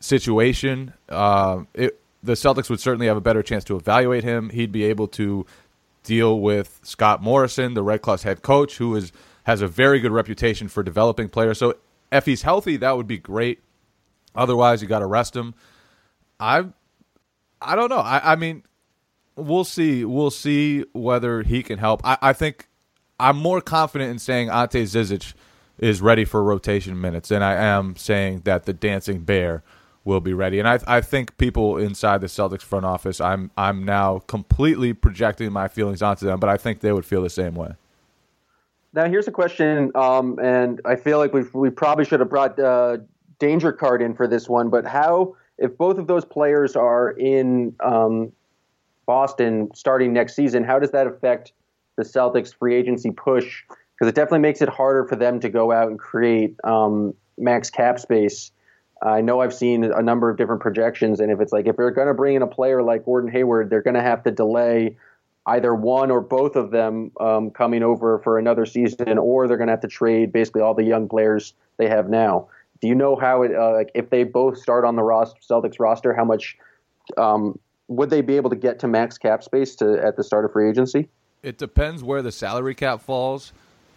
situation. 0.00 0.94
Uh, 1.08 1.64
it, 1.74 2.00
the 2.22 2.32
Celtics 2.32 2.70
would 2.70 2.80
certainly 2.80 3.06
have 3.06 3.16
a 3.16 3.20
better 3.20 3.42
chance 3.42 3.64
to 3.64 3.76
evaluate 3.76 4.24
him. 4.24 4.50
He'd 4.50 4.72
be 4.72 4.84
able 4.84 5.08
to 5.08 5.44
deal 6.02 6.40
with 6.40 6.80
Scott 6.82 7.22
Morrison, 7.22 7.74
the 7.74 7.82
Red 7.82 8.02
Claws 8.02 8.22
head 8.22 8.42
coach, 8.42 8.78
who 8.78 8.96
is 8.96 9.12
has 9.48 9.62
a 9.62 9.66
very 9.66 9.98
good 9.98 10.12
reputation 10.12 10.68
for 10.68 10.82
developing 10.82 11.26
players. 11.26 11.56
So 11.56 11.74
if 12.12 12.26
he's 12.26 12.42
healthy, 12.42 12.76
that 12.76 12.98
would 12.98 13.06
be 13.06 13.16
great. 13.16 13.62
Otherwise, 14.34 14.82
you 14.82 14.88
got 14.88 14.98
to 14.98 15.06
rest 15.06 15.34
him. 15.34 15.54
I, 16.38 16.66
I 17.58 17.74
don't 17.74 17.88
know. 17.88 17.96
I, 17.96 18.32
I 18.32 18.36
mean, 18.36 18.62
we'll 19.36 19.64
see. 19.64 20.04
We'll 20.04 20.30
see 20.30 20.84
whether 20.92 21.42
he 21.44 21.62
can 21.62 21.78
help. 21.78 22.02
I, 22.04 22.18
I 22.20 22.32
think 22.34 22.68
I'm 23.18 23.38
more 23.38 23.62
confident 23.62 24.10
in 24.10 24.18
saying 24.18 24.50
Ante 24.50 24.82
Zizic 24.82 25.32
is 25.78 26.02
ready 26.02 26.26
for 26.26 26.44
rotation 26.44 27.00
minutes 27.00 27.30
than 27.30 27.42
I 27.42 27.54
am 27.54 27.96
saying 27.96 28.42
that 28.44 28.66
the 28.66 28.74
dancing 28.74 29.20
bear 29.20 29.62
will 30.04 30.20
be 30.20 30.34
ready. 30.34 30.58
And 30.58 30.68
I, 30.68 30.78
I 30.86 31.00
think 31.00 31.38
people 31.38 31.78
inside 31.78 32.20
the 32.20 32.26
Celtics 32.26 32.60
front 32.60 32.84
office, 32.84 33.18
I'm 33.18 33.50
I'm 33.56 33.82
now 33.82 34.18
completely 34.18 34.92
projecting 34.92 35.50
my 35.54 35.68
feelings 35.68 36.02
onto 36.02 36.26
them, 36.26 36.38
but 36.38 36.50
I 36.50 36.58
think 36.58 36.80
they 36.80 36.92
would 36.92 37.06
feel 37.06 37.22
the 37.22 37.30
same 37.30 37.54
way. 37.54 37.76
Now 38.98 39.08
here's 39.08 39.28
a 39.28 39.30
question, 39.30 39.92
um, 39.94 40.40
and 40.42 40.80
I 40.84 40.96
feel 40.96 41.18
like 41.18 41.32
we 41.32 41.44
we 41.52 41.70
probably 41.70 42.04
should 42.04 42.18
have 42.18 42.28
brought 42.28 42.58
uh, 42.58 42.96
Danger 43.38 43.70
Card 43.70 44.02
in 44.02 44.12
for 44.12 44.26
this 44.26 44.48
one. 44.48 44.70
But 44.70 44.84
how, 44.84 45.36
if 45.56 45.78
both 45.78 45.98
of 45.98 46.08
those 46.08 46.24
players 46.24 46.74
are 46.74 47.12
in 47.12 47.76
um, 47.78 48.32
Boston 49.06 49.70
starting 49.72 50.12
next 50.12 50.34
season, 50.34 50.64
how 50.64 50.80
does 50.80 50.90
that 50.90 51.06
affect 51.06 51.52
the 51.94 52.02
Celtics 52.02 52.52
free 52.52 52.74
agency 52.74 53.12
push? 53.12 53.62
Because 53.68 54.08
it 54.08 54.16
definitely 54.16 54.40
makes 54.40 54.62
it 54.62 54.68
harder 54.68 55.06
for 55.06 55.14
them 55.14 55.38
to 55.38 55.48
go 55.48 55.70
out 55.70 55.86
and 55.86 55.96
create 55.96 56.56
um, 56.64 57.14
max 57.36 57.70
cap 57.70 58.00
space. 58.00 58.50
I 59.00 59.20
know 59.20 59.42
I've 59.42 59.54
seen 59.54 59.84
a 59.84 60.02
number 60.02 60.28
of 60.28 60.36
different 60.36 60.60
projections, 60.60 61.20
and 61.20 61.30
if 61.30 61.40
it's 61.40 61.52
like 61.52 61.68
if 61.68 61.76
they're 61.76 61.92
going 61.92 62.08
to 62.08 62.14
bring 62.14 62.34
in 62.34 62.42
a 62.42 62.48
player 62.48 62.82
like 62.82 63.04
Gordon 63.04 63.30
Hayward, 63.30 63.70
they're 63.70 63.80
going 63.80 63.94
to 63.94 64.02
have 64.02 64.24
to 64.24 64.32
delay 64.32 64.96
either 65.48 65.74
one 65.74 66.10
or 66.10 66.20
both 66.20 66.56
of 66.56 66.70
them 66.70 67.10
um, 67.20 67.50
coming 67.50 67.82
over 67.82 68.18
for 68.20 68.38
another 68.38 68.66
season, 68.66 69.18
or 69.18 69.48
they're 69.48 69.56
going 69.56 69.68
to 69.68 69.72
have 69.72 69.80
to 69.80 69.88
trade 69.88 70.32
basically 70.32 70.60
all 70.60 70.74
the 70.74 70.84
young 70.84 71.08
players 71.08 71.54
they 71.78 71.88
have 71.88 72.08
now. 72.08 72.48
Do 72.80 72.88
you 72.88 72.94
know 72.94 73.16
how 73.16 73.42
it 73.42 73.54
uh, 73.54 73.72
like 73.72 73.90
if 73.94 74.10
they 74.10 74.24
both 74.24 74.58
start 74.58 74.84
on 74.84 74.94
the 74.94 75.02
roster, 75.02 75.40
Celtics 75.40 75.80
roster, 75.80 76.14
how 76.14 76.24
much 76.24 76.56
um, 77.16 77.58
would 77.88 78.10
they 78.10 78.20
be 78.20 78.36
able 78.36 78.50
to 78.50 78.56
get 78.56 78.78
to 78.80 78.88
max 78.88 79.18
cap 79.18 79.42
space 79.42 79.74
to 79.76 80.00
at 80.04 80.16
the 80.16 80.22
start 80.22 80.44
of 80.44 80.52
free 80.52 80.68
agency? 80.68 81.08
It 81.42 81.58
depends 81.58 82.04
where 82.04 82.22
the 82.22 82.32
salary 82.32 82.74
cap 82.74 83.00
falls, 83.00 83.52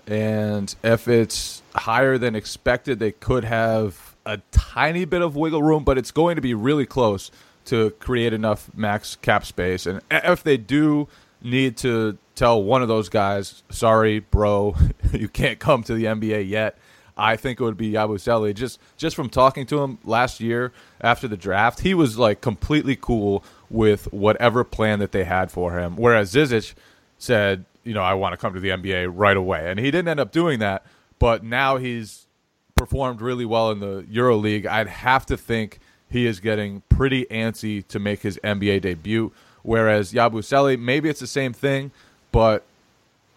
and 0.07 0.73
if 0.83 1.07
it's 1.07 1.61
higher 1.75 2.17
than 2.17 2.35
expected, 2.35 2.99
they 2.99 3.11
could 3.11 3.43
have 3.43 4.15
a 4.25 4.39
tiny 4.51 5.05
bit 5.05 5.21
of 5.21 5.35
wiggle 5.35 5.63
room, 5.63 5.83
but 5.83 5.97
it's 5.97 6.11
going 6.11 6.35
to 6.35 6.41
be 6.41 6.53
really 6.53 6.85
close 6.85 7.29
to 7.65 7.91
create 7.99 8.33
enough 8.33 8.69
max 8.75 9.15
cap 9.17 9.45
space. 9.45 9.85
And 9.85 10.01
if 10.09 10.43
they 10.43 10.57
do 10.57 11.07
need 11.41 11.77
to 11.77 12.17
tell 12.35 12.61
one 12.63 12.81
of 12.81 12.87
those 12.87 13.09
guys, 13.09 13.63
sorry, 13.69 14.19
bro, 14.19 14.75
you 15.13 15.27
can't 15.27 15.59
come 15.59 15.83
to 15.83 15.93
the 15.93 16.05
NBA 16.05 16.47
yet. 16.47 16.77
I 17.17 17.35
think 17.35 17.59
it 17.59 17.63
would 17.63 17.77
be 17.77 17.91
Yabusele. 17.91 18.53
Just 18.55 18.79
just 18.97 19.15
from 19.15 19.29
talking 19.29 19.65
to 19.67 19.81
him 19.81 19.99
last 20.03 20.39
year 20.39 20.71
after 21.01 21.27
the 21.27 21.37
draft, 21.37 21.81
he 21.81 21.93
was 21.93 22.17
like 22.17 22.41
completely 22.41 22.95
cool 22.95 23.43
with 23.69 24.11
whatever 24.11 24.63
plan 24.63 24.99
that 24.99 25.11
they 25.11 25.23
had 25.23 25.51
for 25.51 25.77
him. 25.77 25.95
Whereas 25.97 26.33
Zizic 26.33 26.73
said, 27.17 27.65
you 27.83 27.93
know, 27.93 28.01
I 28.01 28.13
want 28.13 28.33
to 28.33 28.37
come 28.37 28.53
to 28.53 28.59
the 28.59 28.69
NBA 28.69 29.11
right 29.13 29.37
away, 29.37 29.69
and 29.69 29.79
he 29.79 29.91
didn't 29.91 30.07
end 30.07 30.19
up 30.19 30.31
doing 30.31 30.59
that. 30.59 30.85
But 31.19 31.43
now 31.43 31.77
he's 31.77 32.27
performed 32.75 33.21
really 33.21 33.45
well 33.45 33.69
in 33.69 33.79
the 33.79 34.05
Euro 34.09 34.37
League. 34.37 34.65
I'd 34.65 34.87
have 34.87 35.25
to 35.27 35.37
think 35.37 35.79
he 36.09 36.25
is 36.25 36.39
getting 36.39 36.81
pretty 36.89 37.25
antsy 37.25 37.87
to 37.89 37.99
make 37.99 38.21
his 38.21 38.39
NBA 38.43 38.81
debut. 38.81 39.31
Whereas 39.63 40.13
Yabusele, 40.13 40.79
maybe 40.79 41.09
it's 41.09 41.19
the 41.19 41.27
same 41.27 41.53
thing, 41.53 41.91
but 42.31 42.63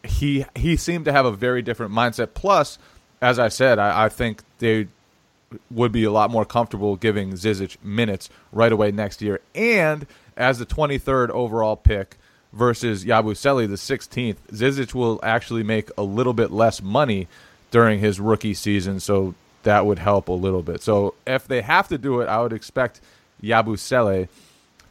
he 0.03 0.45
he 0.55 0.77
seemed 0.77 1.05
to 1.07 1.13
have 1.13 1.27
a 1.27 1.33
very 1.33 1.63
different 1.63 1.93
mindset. 1.93 2.35
Plus, 2.35 2.79
as 3.21 3.39
I 3.39 3.49
said, 3.49 3.79
I, 3.79 4.05
I 4.05 4.09
think 4.09 4.43
they 4.59 4.89
would 5.71 5.93
be 5.93 6.05
a 6.05 6.11
lot 6.11 6.31
more 6.31 6.45
comfortable 6.45 6.97
giving 6.97 7.33
Zizic 7.33 7.77
minutes 7.83 8.29
right 8.53 8.73
away 8.73 8.91
next 8.91 9.23
year. 9.23 9.41
And 9.55 10.07
as 10.37 10.59
the 10.59 10.67
23rd 10.67 11.31
overall 11.31 11.77
pick 11.77 12.17
versus 12.53 13.05
Yabusele, 13.05 13.69
the 13.69 13.77
16th, 13.77 14.37
Zizic 14.53 14.95
will 14.95 15.21
actually 15.23 15.63
make 15.63 15.91
a 15.97 16.03
little 16.03 16.33
bit 16.33 16.51
less 16.51 16.83
money 16.83 17.29
during 17.71 18.01
his 18.01 18.21
rookie 18.21 18.55
season, 18.55 19.01
so 19.01 19.35
that 19.65 19.87
would 19.87 19.99
help 19.99 20.29
a 20.29 20.33
little 20.33 20.63
bit. 20.63 20.83
So 20.83 21.15
if 21.27 21.49
they 21.49 21.63
have 21.63 21.89
to 21.89 21.99
do 21.99 22.21
it, 22.21 22.27
I 22.27 22.41
would 22.41 22.53
expect 22.53 23.01
Yabusele 23.43 24.29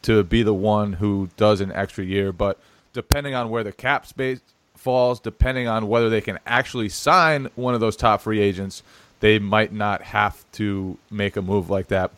to 0.04 0.22
be 0.22 0.42
the 0.42 0.54
one 0.54 0.94
who 0.94 1.28
does 1.36 1.60
an 1.60 1.72
extra 1.72 2.04
year. 2.04 2.32
But 2.32 2.58
depending 2.92 3.34
on 3.34 3.50
where 3.50 3.64
the 3.64 3.72
cap 3.72 4.06
space 4.06 4.40
falls, 4.76 5.18
depending 5.18 5.66
on 5.66 5.88
whether 5.88 6.08
they 6.08 6.20
can 6.20 6.38
actually 6.46 6.88
sign 6.88 7.48
one 7.56 7.74
of 7.74 7.80
those 7.80 7.96
top 7.96 8.20
free 8.20 8.40
agents, 8.40 8.82
they 9.20 9.38
might 9.38 9.72
not 9.72 10.02
have 10.02 10.44
to 10.52 10.98
make 11.10 11.36
a 11.36 11.42
move 11.42 11.70
like 11.70 11.88
that. 11.88 12.10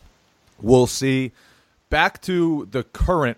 We'll 0.61 0.87
see. 0.87 1.31
Back 1.89 2.21
to 2.23 2.67
the 2.71 2.83
current 2.83 3.37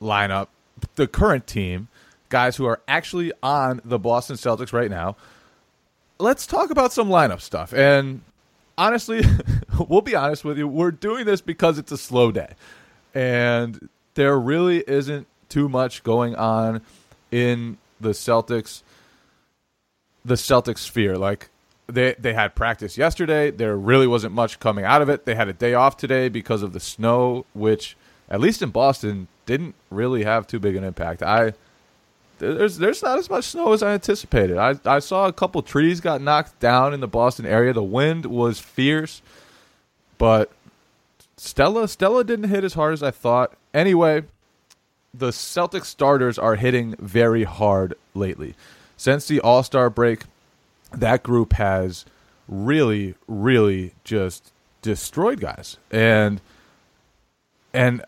lineup, 0.00 0.48
the 0.94 1.08
current 1.08 1.46
team, 1.46 1.88
guys 2.28 2.56
who 2.56 2.64
are 2.66 2.80
actually 2.86 3.32
on 3.42 3.80
the 3.84 3.98
Boston 3.98 4.36
Celtics 4.36 4.72
right 4.72 4.90
now. 4.90 5.16
Let's 6.20 6.46
talk 6.46 6.70
about 6.70 6.92
some 6.92 7.08
lineup 7.08 7.40
stuff. 7.40 7.72
And 7.72 8.20
honestly, 8.76 9.24
we'll 9.88 10.02
be 10.02 10.14
honest 10.14 10.44
with 10.44 10.58
you, 10.58 10.68
we're 10.68 10.92
doing 10.92 11.26
this 11.26 11.40
because 11.40 11.78
it's 11.78 11.90
a 11.90 11.98
slow 11.98 12.30
day 12.30 12.54
and 13.14 13.88
there 14.14 14.38
really 14.38 14.84
isn't 14.86 15.26
too 15.48 15.68
much 15.68 16.02
going 16.02 16.34
on 16.36 16.82
in 17.30 17.78
the 18.00 18.10
Celtics 18.10 18.82
the 20.24 20.34
Celtics 20.34 20.78
sphere. 20.78 21.16
Like 21.16 21.48
they 21.86 22.14
they 22.18 22.34
had 22.34 22.54
practice 22.54 22.96
yesterday. 22.96 23.50
There 23.50 23.76
really 23.76 24.06
wasn't 24.06 24.34
much 24.34 24.60
coming 24.60 24.84
out 24.84 25.02
of 25.02 25.08
it. 25.08 25.24
They 25.24 25.34
had 25.34 25.48
a 25.48 25.52
day 25.52 25.74
off 25.74 25.96
today 25.96 26.28
because 26.28 26.62
of 26.62 26.72
the 26.72 26.80
snow, 26.80 27.46
which 27.54 27.96
at 28.28 28.40
least 28.40 28.62
in 28.62 28.70
Boston 28.70 29.28
didn't 29.46 29.74
really 29.90 30.24
have 30.24 30.46
too 30.46 30.58
big 30.58 30.76
an 30.76 30.84
impact. 30.84 31.22
I 31.22 31.54
there's 32.38 32.78
there's 32.78 33.02
not 33.02 33.18
as 33.18 33.28
much 33.28 33.46
snow 33.46 33.72
as 33.72 33.82
I 33.82 33.94
anticipated. 33.94 34.58
I 34.58 34.76
I 34.84 35.00
saw 35.00 35.26
a 35.26 35.32
couple 35.32 35.62
trees 35.62 36.00
got 36.00 36.20
knocked 36.20 36.60
down 36.60 36.94
in 36.94 37.00
the 37.00 37.08
Boston 37.08 37.46
area. 37.46 37.72
The 37.72 37.82
wind 37.82 38.26
was 38.26 38.60
fierce, 38.60 39.22
but 40.18 40.52
Stella 41.38 41.88
Stella 41.88 42.24
didn't 42.24 42.48
hit 42.48 42.64
as 42.64 42.74
hard 42.74 42.92
as 42.92 43.02
I 43.02 43.10
thought. 43.10 43.54
Anyway, 43.72 44.24
the 45.14 45.30
Celtics 45.30 45.86
starters 45.86 46.38
are 46.38 46.56
hitting 46.56 46.94
very 46.98 47.44
hard 47.44 47.94
lately. 48.14 48.54
Since 48.96 49.28
the 49.28 49.40
All 49.40 49.62
Star 49.62 49.88
break, 49.88 50.22
that 50.92 51.22
group 51.22 51.52
has 51.54 52.04
really, 52.48 53.14
really 53.26 53.94
just 54.04 54.52
destroyed 54.82 55.40
guys. 55.40 55.76
And 55.90 56.40
and 57.72 58.04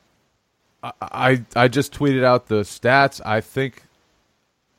I 0.82 1.44
I 1.54 1.68
just 1.68 1.92
tweeted 1.92 2.24
out 2.24 2.48
the 2.48 2.62
stats. 2.62 3.20
I 3.24 3.40
think 3.40 3.84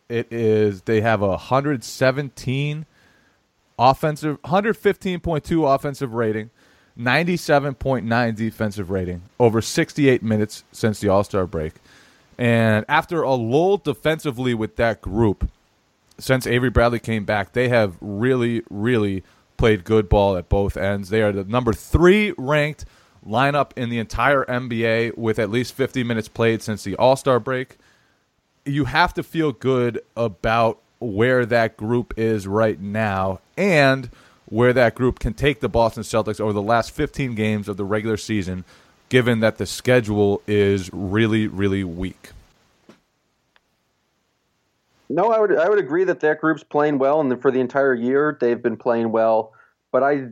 it 0.10 0.28
is 0.32 0.82
they 0.82 1.02
have 1.02 1.22
a 1.22 1.30
117 1.30 2.86
offensive 3.80 4.42
115.2 4.42 5.76
offensive 5.76 6.14
rating 6.14 6.50
97.9 7.02 8.36
defensive 8.36 8.90
rating 8.90 9.24
over 9.40 9.62
68 9.62 10.22
minutes 10.22 10.64
since 10.72 11.00
the 11.00 11.10
All 11.10 11.24
Star 11.24 11.48
break. 11.48 11.74
And 12.38 12.86
after 12.88 13.22
a 13.24 13.34
lull 13.34 13.78
defensively 13.78 14.54
with 14.54 14.76
that 14.78 15.02
group, 15.02 15.50
since 16.18 16.46
Avery 16.46 16.70
Bradley 16.70 17.00
came 17.00 17.26
back, 17.26 17.54
they 17.54 17.70
have 17.70 17.98
really, 18.00 18.62
really 18.70 19.24
played 19.58 19.84
good 19.84 20.10
ball 20.10 20.38
at 20.38 20.50
both 20.50 20.78
ends. 20.78 21.10
They 21.10 21.22
are 21.22 21.32
the 21.32 21.44
number 21.44 21.74
three 21.74 22.34
ranked 22.38 22.86
lineup 23.28 23.72
in 23.76 23.90
the 23.90 24.00
entire 24.00 24.46
NBA 24.46 25.18
with 25.18 25.40
at 25.40 25.50
least 25.50 25.74
50 25.74 26.04
minutes 26.04 26.28
played 26.28 26.62
since 26.62 26.84
the 26.84 26.96
All 26.96 27.16
Star 27.16 27.40
break. 27.40 27.78
You 28.66 28.86
have 28.86 29.14
to 29.16 29.24
feel 29.24 29.52
good 29.52 30.02
about 30.16 30.80
where 31.00 31.46
that 31.48 31.78
group 31.78 32.14
is 32.18 32.48
right 32.48 32.80
now. 32.80 33.40
And 33.58 34.10
where 34.52 34.74
that 34.74 34.94
group 34.94 35.18
can 35.18 35.34
take 35.34 35.62
the 35.62 35.70
Boston 35.70 36.04
Celtics 36.04 36.40
over 36.40 36.52
the 36.52 36.62
last 36.62 36.92
15 36.92 37.36
games 37.36 37.70
of 37.70 37.78
the 37.78 37.86
regular 37.86 38.18
season, 38.18 38.66
given 39.08 39.40
that 39.40 39.58
the 39.58 39.66
schedule 39.66 40.42
is 40.46 40.90
really, 40.94 41.48
really 41.48 41.86
weak. 41.86 42.32
No, 45.10 45.32
I 45.32 45.40
would 45.40 45.58
I 45.58 45.68
would 45.68 45.80
agree 45.80 46.04
that 46.06 46.20
that 46.22 46.40
group's 46.40 46.64
playing 46.64 46.98
well, 46.98 47.20
and 47.20 47.42
for 47.42 47.52
the 47.52 47.60
entire 47.60 47.94
year 47.94 48.38
they've 48.40 48.62
been 48.62 48.78
playing 48.78 49.12
well. 49.12 49.54
But 49.92 50.04
I, 50.04 50.28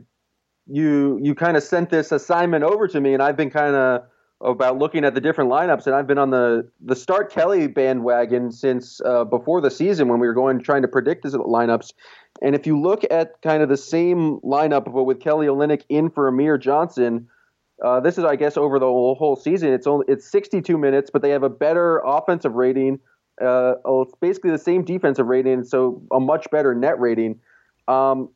you 0.66 1.18
you 1.22 1.34
kind 1.34 1.56
of 1.56 1.62
sent 1.62 1.90
this 1.90 2.12
assignment 2.12 2.64
over 2.64 2.88
to 2.88 3.00
me, 3.00 3.12
and 3.12 3.22
I've 3.22 3.36
been 3.36 3.50
kind 3.50 3.74
of 3.74 4.04
about 4.42 4.78
looking 4.78 5.04
at 5.04 5.14
the 5.14 5.20
different 5.20 5.50
lineups, 5.50 5.86
and 5.86 5.94
I've 5.94 6.06
been 6.06 6.18
on 6.18 6.30
the 6.30 6.66
the 6.80 6.96
start 6.96 7.30
Kelly 7.30 7.66
bandwagon 7.66 8.50
since 8.50 9.00
uh, 9.02 9.24
before 9.24 9.60
the 9.60 9.70
season 9.70 10.08
when 10.08 10.18
we 10.18 10.26
were 10.26 10.34
going 10.34 10.62
trying 10.62 10.82
to 10.82 10.88
predict 10.88 11.24
his 11.24 11.34
lineups. 11.34 11.92
And 12.42 12.54
if 12.54 12.66
you 12.66 12.80
look 12.80 13.04
at 13.10 13.40
kind 13.42 13.62
of 13.62 13.68
the 13.68 13.76
same 13.76 14.40
lineup, 14.40 14.84
but 14.92 15.04
with 15.04 15.20
Kelly 15.20 15.46
Olynyk 15.46 15.82
in 15.88 16.10
for 16.10 16.28
Amir 16.28 16.58
Johnson, 16.58 17.28
uh, 17.82 18.00
this 18.00 18.18
is 18.18 18.24
I 18.24 18.36
guess 18.36 18.56
over 18.56 18.78
the 18.78 18.86
whole, 18.86 19.36
season. 19.36 19.72
It's 19.72 19.86
only 19.86 20.06
it's 20.08 20.30
62 20.30 20.76
minutes, 20.76 21.10
but 21.10 21.22
they 21.22 21.30
have 21.30 21.42
a 21.42 21.48
better 21.48 21.98
offensive 22.04 22.54
rating. 22.54 23.00
Uh, 23.40 23.74
oh, 23.84 24.02
it's 24.02 24.14
basically 24.20 24.50
the 24.50 24.58
same 24.58 24.84
defensive 24.84 25.26
rating, 25.26 25.64
so 25.64 26.02
a 26.12 26.20
much 26.20 26.50
better 26.50 26.74
net 26.74 27.00
rating. 27.00 27.40
Um, 27.88 28.28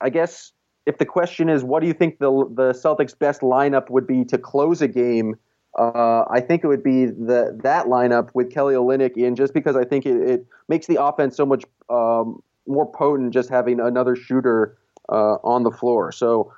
I 0.00 0.08
guess 0.08 0.52
if 0.86 0.98
the 0.98 1.04
question 1.04 1.48
is 1.48 1.62
what 1.62 1.80
do 1.80 1.86
you 1.86 1.92
think 1.92 2.18
the 2.18 2.30
the 2.54 2.72
Celtics' 2.72 3.18
best 3.18 3.42
lineup 3.42 3.90
would 3.90 4.06
be 4.06 4.24
to 4.26 4.38
close 4.38 4.80
a 4.80 4.88
game, 4.88 5.36
uh, 5.78 6.24
I 6.30 6.40
think 6.40 6.64
it 6.64 6.68
would 6.68 6.82
be 6.82 7.06
the 7.06 7.58
that 7.62 7.86
lineup 7.86 8.30
with 8.32 8.50
Kelly 8.50 8.74
Olynyk 8.74 9.16
in, 9.16 9.36
just 9.36 9.52
because 9.52 9.76
I 9.76 9.84
think 9.84 10.06
it, 10.06 10.16
it 10.16 10.46
makes 10.68 10.86
the 10.86 11.02
offense 11.02 11.36
so 11.36 11.44
much 11.44 11.64
um, 11.90 12.42
more 12.66 12.90
potent 12.90 13.32
just 13.32 13.48
having 13.48 13.80
another 13.80 14.16
shooter 14.16 14.76
uh, 15.08 15.36
on 15.44 15.62
the 15.62 15.70
floor. 15.70 16.12
So 16.12 16.52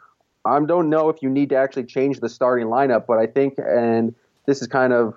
I 0.45 0.59
don't 0.61 0.89
know 0.89 1.09
if 1.09 1.23
you 1.23 1.29
need 1.29 1.51
to 1.51 1.57
actually 1.57 1.85
change 1.85 2.21
the 2.21 2.29
starting 2.29 2.69
lineup, 2.69 3.07
but 3.07 3.19
I 3.19 3.27
think, 3.27 3.55
and 3.59 4.15
this 4.47 4.61
has 4.61 4.69
kind 4.69 4.93
of 4.93 5.15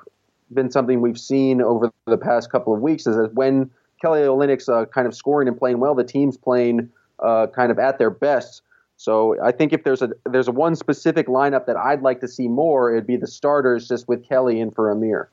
been 0.53 0.69
something 0.69 0.99
we've 1.01 1.19
seen 1.19 1.61
over 1.61 1.89
the 2.05 2.17
past 2.17 2.51
couple 2.51 2.73
of 2.73 2.81
weeks, 2.81 3.07
is 3.07 3.15
that 3.15 3.33
when 3.33 3.69
Kelly 4.01 4.21
Olynyk's 4.21 4.67
uh, 4.67 4.85
kind 4.85 5.07
of 5.07 5.15
scoring 5.15 5.47
and 5.47 5.57
playing 5.57 5.79
well, 5.79 5.95
the 5.95 6.03
team's 6.03 6.35
playing 6.35 6.89
uh, 7.19 7.47
kind 7.47 7.71
of 7.71 7.79
at 7.79 7.99
their 7.99 8.09
best. 8.09 8.61
So 8.97 9.41
I 9.41 9.51
think 9.51 9.73
if 9.73 9.83
there's 9.83 10.01
a 10.01 10.11
there's 10.29 10.47
a 10.47 10.51
one 10.51 10.75
specific 10.75 11.27
lineup 11.27 11.65
that 11.65 11.75
I'd 11.75 12.01
like 12.01 12.19
to 12.21 12.27
see 12.27 12.47
more, 12.47 12.91
it'd 12.91 13.07
be 13.07 13.15
the 13.15 13.27
starters 13.27 13.87
just 13.87 14.07
with 14.07 14.27
Kelly 14.27 14.59
in 14.59 14.71
for 14.71 14.91
Amir. 14.91 15.29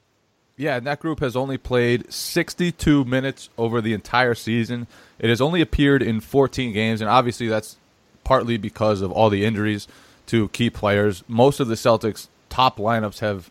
Yeah, 0.59 0.77
and 0.77 0.87
that 0.89 0.99
group 0.99 1.21
has 1.21 1.37
only 1.37 1.57
played 1.57 2.13
62 2.13 3.05
minutes 3.05 3.49
over 3.57 3.81
the 3.81 3.95
entire 3.95 4.35
season. 4.35 4.89
It 5.21 5.31
has 5.31 5.41
only 5.41 5.61
appeared 5.61 6.03
in 6.03 6.21
14 6.21 6.73
games, 6.73 7.01
and 7.01 7.09
obviously 7.09 7.47
that's 7.47 7.77
partly 8.25 8.59
because 8.59 9.01
of 9.01 9.13
all 9.13 9.31
the 9.31 9.45
injuries 9.45 9.87
to 10.27 10.49
key 10.49 10.69
players. 10.69 11.23
Most 11.29 11.61
of 11.61 11.69
the 11.69 11.77
Celtics' 11.77 12.27
top 12.51 12.79
lineups 12.79 13.21
have 13.21 13.51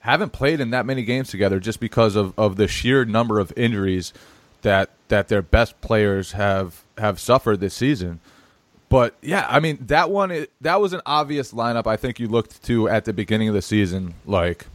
haven't 0.00 0.32
played 0.32 0.60
in 0.60 0.70
that 0.70 0.84
many 0.84 1.02
games 1.02 1.30
together 1.30 1.58
just 1.58 1.80
because 1.80 2.14
of, 2.16 2.38
of 2.38 2.56
the 2.56 2.68
sheer 2.68 3.06
number 3.06 3.38
of 3.38 3.52
injuries 3.56 4.12
that 4.62 4.90
that 5.08 5.28
their 5.28 5.40
best 5.40 5.80
players 5.80 6.32
have 6.32 6.82
have 6.98 7.20
suffered 7.20 7.60
this 7.60 7.74
season. 7.74 8.18
But 8.88 9.14
yeah, 9.22 9.46
I 9.48 9.60
mean 9.60 9.78
that 9.86 10.10
one 10.10 10.46
that 10.60 10.80
was 10.80 10.92
an 10.92 11.00
obvious 11.06 11.52
lineup. 11.52 11.86
I 11.86 11.96
think 11.96 12.18
you 12.18 12.26
looked 12.26 12.64
to 12.64 12.88
at 12.88 13.04
the 13.04 13.12
beginning 13.12 13.48
of 13.48 13.54
the 13.54 13.62
season, 13.62 14.14
like 14.26 14.66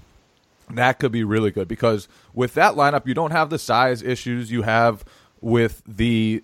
that 0.72 1.00
could 1.00 1.12
be 1.12 1.24
really 1.24 1.52
good 1.52 1.68
because 1.68 2.08
with 2.34 2.54
that 2.54 2.76
lineup, 2.76 3.08
you 3.08 3.14
don't 3.14 3.32
have 3.32 3.50
the 3.50 3.60
size 3.60 4.02
issues 4.02 4.52
you 4.52 4.62
have 4.64 5.04
with 5.42 5.82
the 5.88 6.44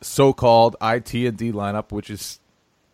so-called 0.00 0.76
IT 0.80 1.14
and 1.14 1.36
D 1.36 1.52
lineup, 1.52 1.92
which 1.92 2.10
is 2.10 2.40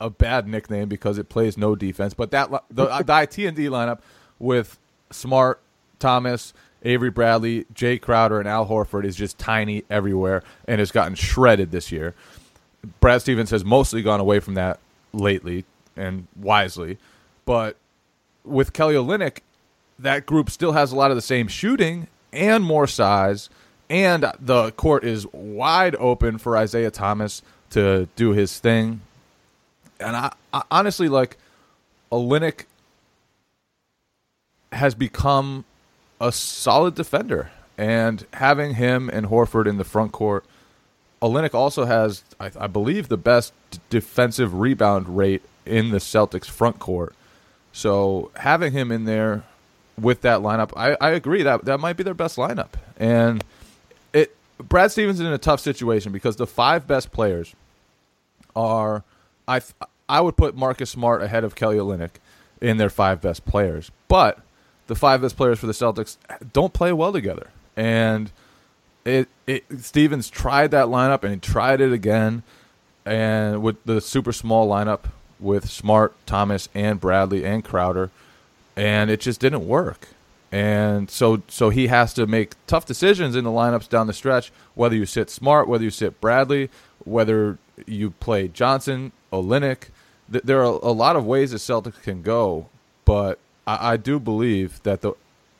a 0.00 0.10
bad 0.10 0.48
nickname 0.48 0.88
because 0.88 1.18
it 1.18 1.28
plays 1.28 1.56
no 1.56 1.74
defense. 1.74 2.14
But 2.14 2.30
that 2.30 2.50
the, 2.70 2.84
uh, 2.84 3.02
the 3.02 3.22
IT 3.22 3.38
and 3.38 3.56
D 3.56 3.66
lineup 3.66 4.00
with 4.38 4.78
Smart, 5.10 5.60
Thomas, 5.98 6.54
Avery 6.82 7.10
Bradley, 7.10 7.64
Jae 7.74 8.00
Crowder, 8.00 8.38
and 8.38 8.48
Al 8.48 8.66
Horford 8.66 9.04
is 9.04 9.16
just 9.16 9.38
tiny 9.38 9.84
everywhere 9.90 10.42
and 10.66 10.78
has 10.78 10.90
gotten 10.90 11.14
shredded 11.14 11.70
this 11.70 11.92
year. 11.92 12.14
Brad 13.00 13.20
Stevens 13.20 13.50
has 13.50 13.64
mostly 13.64 14.02
gone 14.02 14.20
away 14.20 14.40
from 14.40 14.54
that 14.54 14.80
lately 15.12 15.64
and 15.96 16.26
wisely. 16.36 16.98
But 17.44 17.76
with 18.44 18.72
Kelly 18.72 18.94
Olynyk, 18.94 19.40
that 20.02 20.26
group 20.26 20.50
still 20.50 20.72
has 20.72 20.92
a 20.92 20.96
lot 20.96 21.10
of 21.10 21.16
the 21.16 21.22
same 21.22 21.48
shooting 21.48 22.06
and 22.32 22.64
more 22.64 22.86
size, 22.86 23.50
and 23.88 24.30
the 24.38 24.72
court 24.72 25.04
is 25.04 25.26
wide 25.32 25.96
open 25.96 26.38
for 26.38 26.56
Isaiah 26.56 26.90
Thomas 26.90 27.42
to 27.70 28.08
do 28.16 28.30
his 28.30 28.58
thing. 28.58 29.00
And 29.98 30.16
I, 30.16 30.32
I 30.52 30.62
honestly 30.70 31.08
like 31.08 31.36
Olynyk 32.10 32.64
has 34.72 34.94
become 34.94 35.64
a 36.20 36.32
solid 36.32 36.94
defender, 36.94 37.50
and 37.76 38.26
having 38.34 38.74
him 38.74 39.10
and 39.10 39.26
Horford 39.26 39.66
in 39.66 39.78
the 39.78 39.84
front 39.84 40.12
court 40.12 40.44
Olynyk 41.22 41.54
also 41.54 41.84
has, 41.84 42.24
I, 42.38 42.50
I 42.58 42.66
believe, 42.66 43.08
the 43.08 43.16
best 43.16 43.52
defensive 43.90 44.54
rebound 44.54 45.16
rate 45.16 45.42
in 45.66 45.90
the 45.90 45.98
Celtics 45.98 46.46
front 46.46 46.78
court. 46.78 47.14
So 47.72 48.30
having 48.36 48.72
him 48.72 48.90
in 48.90 49.04
there 49.04 49.44
with 50.00 50.22
that 50.22 50.40
lineup, 50.40 50.72
I, 50.76 50.96
I 51.00 51.10
agree 51.10 51.42
that 51.42 51.64
that 51.64 51.80
might 51.80 51.96
be 51.96 52.02
their 52.02 52.14
best 52.14 52.36
lineup. 52.36 52.70
And 52.96 53.44
it 54.12 54.34
Brad 54.58 54.90
Stevens 54.92 55.20
is 55.20 55.26
in 55.26 55.32
a 55.32 55.38
tough 55.38 55.60
situation 55.60 56.12
because 56.12 56.36
the 56.36 56.46
five 56.46 56.86
best 56.86 57.12
players 57.12 57.54
are 58.54 59.04
I 59.46 59.60
I 60.08 60.20
would 60.20 60.36
put 60.36 60.56
Marcus 60.56 60.90
Smart 60.90 61.22
ahead 61.22 61.44
of 61.44 61.54
Kelly 61.54 61.76
Olynyk 61.76 62.10
in 62.60 62.76
their 62.76 62.90
five 62.90 63.20
best 63.20 63.44
players, 63.44 63.90
but 64.08 64.40
the 64.86 64.94
five 64.94 65.22
best 65.22 65.36
players 65.36 65.58
for 65.58 65.66
the 65.66 65.72
Celtics 65.72 66.16
don't 66.52 66.72
play 66.72 66.92
well 66.92 67.12
together, 67.12 67.50
and 67.76 68.30
it, 69.04 69.28
it 69.46 69.64
Stevens 69.78 70.28
tried 70.28 70.72
that 70.72 70.86
lineup 70.86 71.22
and 71.22 71.34
he 71.34 71.40
tried 71.40 71.80
it 71.80 71.92
again, 71.92 72.42
and 73.06 73.62
with 73.62 73.82
the 73.84 74.00
super 74.00 74.32
small 74.32 74.68
lineup 74.68 75.04
with 75.38 75.70
Smart, 75.70 76.14
Thomas, 76.26 76.68
and 76.74 77.00
Bradley 77.00 77.44
and 77.44 77.64
Crowder, 77.64 78.10
and 78.80 79.10
it 79.10 79.20
just 79.20 79.40
didn't 79.40 79.68
work. 79.68 80.08
And 80.50 81.10
so, 81.10 81.42
so 81.48 81.68
he 81.68 81.88
has 81.88 82.14
to 82.14 82.26
make 82.26 82.54
tough 82.66 82.86
decisions 82.86 83.36
in 83.36 83.44
the 83.44 83.50
lineups 83.50 83.90
down 83.90 84.06
the 84.06 84.14
stretch. 84.14 84.50
Whether 84.74 84.96
you 84.96 85.04
sit 85.04 85.28
Smart, 85.28 85.68
whether 85.68 85.84
you 85.84 85.90
sit 85.90 86.18
Bradley, 86.20 86.70
whether 87.04 87.58
you 87.86 88.10
play 88.12 88.48
Johnson, 88.48 89.12
Olynyk. 89.32 89.88
Th- 90.32 90.42
there 90.42 90.60
are 90.60 90.80
a 90.82 90.92
lot 90.92 91.14
of 91.14 91.26
ways 91.26 91.50
the 91.50 91.58
Celtics 91.58 92.00
can 92.02 92.22
go, 92.22 92.68
but 93.04 93.38
I, 93.66 93.92
I 93.92 93.96
do 93.98 94.18
believe 94.18 94.82
that 94.82 95.02
the 95.02 95.12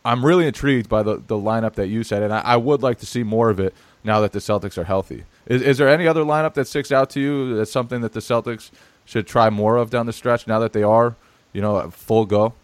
I'm 0.02 0.24
really 0.24 0.46
intrigued 0.46 0.88
by 0.88 1.02
the, 1.02 1.16
the 1.16 1.36
lineup 1.36 1.74
that 1.74 1.88
you 1.88 2.02
said, 2.02 2.22
and 2.22 2.32
I, 2.32 2.40
I, 2.40 2.56
would 2.56 2.82
like 2.82 2.98
to 3.00 3.06
see 3.06 3.22
more 3.22 3.50
of 3.50 3.60
it 3.60 3.74
now 4.02 4.20
that 4.20 4.32
the 4.32 4.38
Celtics 4.38 4.78
are 4.78 4.84
healthy. 4.84 5.24
Is, 5.44 5.60
is 5.60 5.76
there 5.76 5.90
any 5.90 6.08
other 6.08 6.24
lineup 6.24 6.54
that 6.54 6.66
sticks 6.66 6.90
out 6.90 7.10
to 7.10 7.20
you 7.20 7.54
that's 7.54 7.70
something 7.70 8.00
that 8.00 8.14
the 8.14 8.20
Celtics 8.20 8.70
should 9.04 9.26
try 9.26 9.50
more 9.50 9.76
of 9.76 9.90
down 9.90 10.06
the 10.06 10.14
stretch 10.14 10.46
now 10.46 10.58
that 10.58 10.72
they 10.72 10.82
are, 10.82 11.16
you 11.52 11.60
know, 11.60 11.90
full 11.90 12.24
go? 12.24 12.54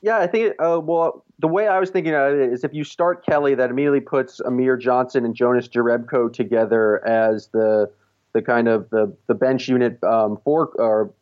Yeah, 0.00 0.18
I 0.18 0.26
think. 0.26 0.54
Uh, 0.58 0.80
well, 0.82 1.24
the 1.38 1.48
way 1.48 1.66
I 1.68 1.78
was 1.78 1.90
thinking 1.90 2.14
of 2.14 2.32
it 2.34 2.52
is 2.52 2.64
if 2.64 2.72
you 2.72 2.84
start 2.84 3.24
Kelly, 3.24 3.54
that 3.54 3.70
immediately 3.70 4.00
puts 4.00 4.40
Amir 4.40 4.76
Johnson 4.76 5.24
and 5.24 5.34
Jonas 5.34 5.68
Jerebko 5.68 6.32
together 6.32 7.06
as 7.06 7.48
the 7.48 7.90
the 8.32 8.42
kind 8.42 8.68
of 8.68 8.90
the 8.90 9.14
the 9.26 9.34
bench 9.34 9.68
unit 9.68 10.02
um, 10.04 10.38
for 10.44 10.66
or 10.78 11.12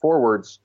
forwards 0.00 0.58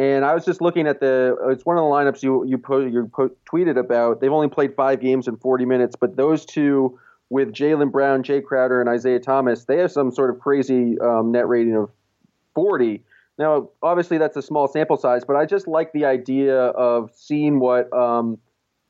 and 0.00 0.24
I 0.24 0.32
was 0.32 0.46
just 0.46 0.62
looking 0.62 0.86
at 0.86 1.00
the. 1.00 1.36
It's 1.50 1.66
one 1.66 1.76
of 1.76 1.82
the 1.82 1.90
lineups 1.90 2.22
you 2.22 2.44
you 2.46 2.56
put 2.56 2.90
you 2.90 3.10
tweeted 3.50 3.78
about. 3.78 4.20
They've 4.20 4.32
only 4.32 4.48
played 4.48 4.74
five 4.74 5.00
games 5.00 5.28
in 5.28 5.36
40 5.36 5.66
minutes, 5.66 5.94
but 5.94 6.16
those 6.16 6.46
two 6.46 6.98
with 7.28 7.52
Jaylen 7.52 7.92
Brown, 7.92 8.22
Jae 8.22 8.42
Crowder, 8.42 8.80
and 8.80 8.88
Isaiah 8.88 9.20
Thomas, 9.20 9.64
they 9.64 9.76
have 9.76 9.92
some 9.92 10.10
sort 10.10 10.30
of 10.30 10.40
crazy 10.40 10.98
um, 11.00 11.32
net 11.32 11.46
rating 11.46 11.76
of 11.76 11.90
40. 12.54 13.04
Now, 13.40 13.70
obviously, 13.82 14.18
that's 14.18 14.36
a 14.36 14.42
small 14.42 14.68
sample 14.68 14.98
size, 14.98 15.24
but 15.24 15.34
I 15.34 15.46
just 15.46 15.66
like 15.66 15.94
the 15.94 16.04
idea 16.04 16.58
of 16.58 17.10
seeing 17.14 17.58
what 17.58 17.90
um, 17.90 18.36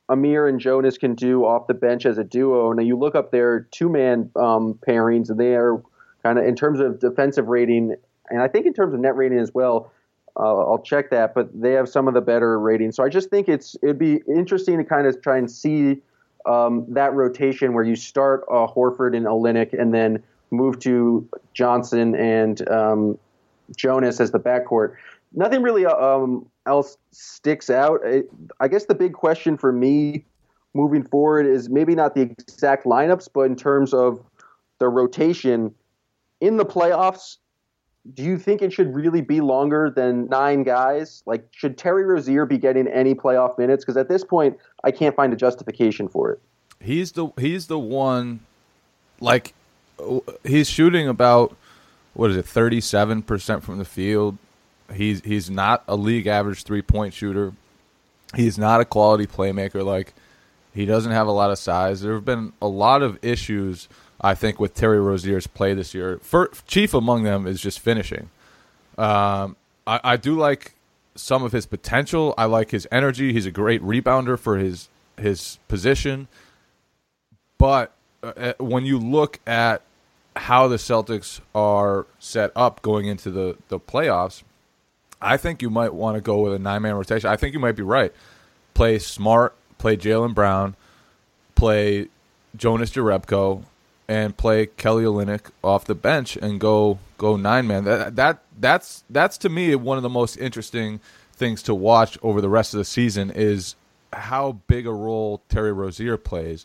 Amir 0.08 0.48
and 0.48 0.58
Jonas 0.58 0.98
can 0.98 1.14
do 1.14 1.44
off 1.44 1.68
the 1.68 1.74
bench 1.74 2.04
as 2.04 2.18
a 2.18 2.24
duo. 2.24 2.72
Now, 2.72 2.82
you 2.82 2.98
look 2.98 3.14
up 3.14 3.30
their 3.30 3.60
two 3.70 3.88
man 3.88 4.28
um, 4.34 4.76
pairings, 4.84 5.30
and 5.30 5.38
they 5.38 5.54
are 5.54 5.80
kind 6.24 6.36
of, 6.36 6.44
in 6.44 6.56
terms 6.56 6.80
of 6.80 6.98
defensive 6.98 7.46
rating, 7.46 7.94
and 8.28 8.42
I 8.42 8.48
think 8.48 8.66
in 8.66 8.74
terms 8.74 8.92
of 8.92 8.98
net 8.98 9.14
rating 9.14 9.38
as 9.38 9.54
well, 9.54 9.92
uh, 10.36 10.42
I'll 10.42 10.82
check 10.82 11.10
that, 11.10 11.32
but 11.32 11.48
they 11.54 11.74
have 11.74 11.88
some 11.88 12.08
of 12.08 12.14
the 12.14 12.20
better 12.20 12.58
ratings. 12.58 12.96
So 12.96 13.04
I 13.04 13.08
just 13.08 13.30
think 13.30 13.48
it's 13.48 13.76
it'd 13.84 14.00
be 14.00 14.20
interesting 14.26 14.78
to 14.78 14.84
kind 14.84 15.06
of 15.06 15.22
try 15.22 15.38
and 15.38 15.48
see 15.48 15.98
um, 16.44 16.86
that 16.88 17.14
rotation 17.14 17.72
where 17.72 17.84
you 17.84 17.94
start 17.94 18.44
uh, 18.50 18.66
Horford 18.66 19.16
and 19.16 19.26
Olynyk 19.26 19.80
and 19.80 19.94
then 19.94 20.24
move 20.50 20.80
to 20.80 21.28
Johnson 21.54 22.16
and 22.16 22.68
um, 22.68 23.18
Jonas 23.76 24.20
as 24.20 24.30
the 24.30 24.40
backcourt. 24.40 24.94
Nothing 25.32 25.62
really 25.62 25.86
uh, 25.86 25.94
um, 25.94 26.46
else 26.66 26.96
sticks 27.12 27.70
out. 27.70 28.00
It, 28.04 28.30
I 28.58 28.68
guess 28.68 28.86
the 28.86 28.94
big 28.94 29.12
question 29.12 29.56
for 29.56 29.72
me 29.72 30.24
moving 30.74 31.04
forward 31.04 31.46
is 31.46 31.68
maybe 31.68 31.94
not 31.94 32.14
the 32.14 32.22
exact 32.22 32.84
lineups, 32.84 33.28
but 33.32 33.42
in 33.42 33.56
terms 33.56 33.92
of 33.94 34.20
the 34.78 34.88
rotation 34.88 35.74
in 36.40 36.56
the 36.56 36.64
playoffs 36.64 37.36
do 38.14 38.22
you 38.22 38.38
think 38.38 38.62
it 38.62 38.72
should 38.72 38.94
really 38.94 39.20
be 39.20 39.40
longer 39.40 39.92
than 39.94 40.26
nine 40.28 40.62
guys? 40.62 41.22
Like, 41.26 41.46
should 41.50 41.76
Terry 41.76 42.04
Rozier 42.04 42.46
be 42.46 42.58
getting 42.58 42.88
any 42.88 43.14
playoff 43.14 43.58
minutes? 43.58 43.84
Because 43.84 43.96
at 43.96 44.08
this 44.08 44.24
point, 44.24 44.58
I 44.84 44.90
can't 44.90 45.14
find 45.14 45.32
a 45.32 45.36
justification 45.36 46.08
for 46.08 46.32
it. 46.32 46.40
He's 46.80 47.12
the 47.12 47.28
he's 47.38 47.66
the 47.66 47.78
one, 47.78 48.40
like, 49.20 49.52
he's 50.44 50.68
shooting 50.70 51.08
about 51.08 51.54
what 52.14 52.30
is 52.30 52.36
it, 52.36 52.46
thirty 52.46 52.80
seven 52.80 53.22
percent 53.22 53.64
from 53.64 53.78
the 53.78 53.84
field. 53.84 54.38
He's 54.94 55.20
he's 55.22 55.50
not 55.50 55.84
a 55.86 55.96
league 55.96 56.26
average 56.26 56.64
three 56.64 56.82
point 56.82 57.14
shooter. 57.14 57.52
He's 58.34 58.58
not 58.58 58.80
a 58.80 58.84
quality 58.84 59.26
playmaker. 59.26 59.84
Like, 59.84 60.14
he 60.72 60.86
doesn't 60.86 61.10
have 61.10 61.26
a 61.26 61.32
lot 61.32 61.50
of 61.50 61.58
size. 61.58 62.00
There 62.00 62.14
have 62.14 62.24
been 62.24 62.52
a 62.62 62.68
lot 62.68 63.02
of 63.02 63.18
issues 63.22 63.88
I 64.20 64.34
think 64.34 64.60
with 64.60 64.74
Terry 64.74 65.00
Rozier's 65.00 65.46
play 65.46 65.74
this 65.74 65.94
year. 65.94 66.18
For, 66.22 66.50
chief 66.66 66.92
among 66.92 67.22
them 67.22 67.46
is 67.46 67.60
just 67.60 67.80
finishing. 67.80 68.28
Um, 68.98 69.56
I, 69.86 70.00
I, 70.04 70.16
do 70.16 70.36
like 70.36 70.74
some 71.14 71.42
of 71.42 71.52
his 71.52 71.64
potential. 71.64 72.34
I 72.36 72.44
like 72.44 72.70
his 72.70 72.86
energy. 72.92 73.32
He's 73.32 73.46
a 73.46 73.50
great 73.50 73.82
rebounder 73.82 74.38
for 74.38 74.58
his 74.58 74.88
his 75.16 75.58
position. 75.68 76.28
But 77.56 77.92
uh, 78.22 78.32
uh 78.36 78.52
when 78.58 78.84
you 78.84 78.98
look 78.98 79.40
at 79.46 79.80
how 80.40 80.66
the 80.66 80.76
Celtics 80.76 81.40
are 81.54 82.06
set 82.18 82.50
up 82.56 82.80
going 82.80 83.04
into 83.04 83.30
the, 83.30 83.58
the 83.68 83.78
playoffs, 83.78 84.42
I 85.20 85.36
think 85.36 85.60
you 85.60 85.68
might 85.68 85.92
want 85.92 86.16
to 86.16 86.22
go 86.22 86.38
with 86.40 86.54
a 86.54 86.58
nine 86.58 86.80
man 86.80 86.94
rotation. 86.94 87.28
I 87.28 87.36
think 87.36 87.52
you 87.52 87.60
might 87.60 87.76
be 87.76 87.82
right. 87.82 88.10
Play 88.72 88.98
Smart, 88.98 89.54
play 89.76 89.98
Jaylen 89.98 90.34
Brown, 90.34 90.76
play 91.54 92.08
Jonas 92.56 92.90
Jerebko, 92.90 93.64
and 94.08 94.34
play 94.34 94.64
Kelly 94.64 95.04
Olynyk 95.04 95.50
off 95.62 95.84
the 95.84 95.94
bench 95.94 96.36
and 96.36 96.58
go 96.58 96.98
go 97.18 97.36
nine 97.36 97.66
man. 97.66 97.84
That 97.84 98.16
that 98.16 98.42
that's 98.58 99.04
that's 99.10 99.36
to 99.38 99.50
me 99.50 99.74
one 99.74 99.98
of 99.98 100.02
the 100.02 100.08
most 100.08 100.38
interesting 100.38 101.00
things 101.34 101.62
to 101.64 101.74
watch 101.74 102.18
over 102.22 102.40
the 102.40 102.48
rest 102.48 102.72
of 102.72 102.78
the 102.78 102.86
season 102.86 103.30
is 103.30 103.76
how 104.14 104.52
big 104.68 104.86
a 104.86 104.92
role 104.92 105.42
Terry 105.50 105.72
Rozier 105.72 106.16
plays. 106.16 106.64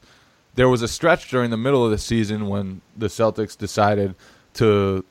There 0.55 0.69
was 0.69 0.81
a 0.81 0.87
stretch 0.87 1.29
during 1.29 1.51
the 1.51 1.57
middle 1.57 1.83
of 1.83 1.91
the 1.91 1.97
season 1.97 2.47
when 2.47 2.81
the 2.97 3.07
Celtics 3.07 3.57
decided 3.57 4.15
to 4.55 5.03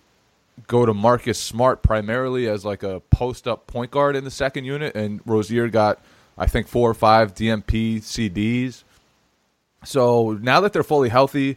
go 0.67 0.87
to 0.87 0.95
Marcus 0.95 1.39
Smart 1.39 1.83
primarily 1.83 2.49
as 2.49 2.65
like 2.65 2.83
a 2.83 3.01
post 3.11 3.47
up 3.47 3.67
point 3.67 3.91
guard 3.91 4.17
in 4.17 4.25
the 4.25 4.31
second 4.31 4.65
unit, 4.65 4.95
and 4.95 5.21
Rozier 5.27 5.69
got 5.69 6.01
I 6.37 6.47
think 6.47 6.67
four 6.67 6.91
or 6.91 6.95
five 6.95 7.35
DNP 7.35 7.99
CDs. 7.99 8.85
So 9.85 10.39
now 10.41 10.61
that 10.61 10.73
they're 10.73 10.83
fully 10.83 11.09
healthy, 11.09 11.57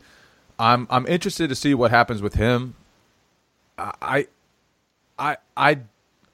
I'm 0.59 0.87
I'm 0.89 1.07
interested 1.07 1.49
to 1.49 1.55
see 1.55 1.73
what 1.73 1.91
happens 1.91 2.21
with 2.21 2.35
him. 2.35 2.75
I 3.77 4.27
I 5.17 5.37
I 5.55 5.79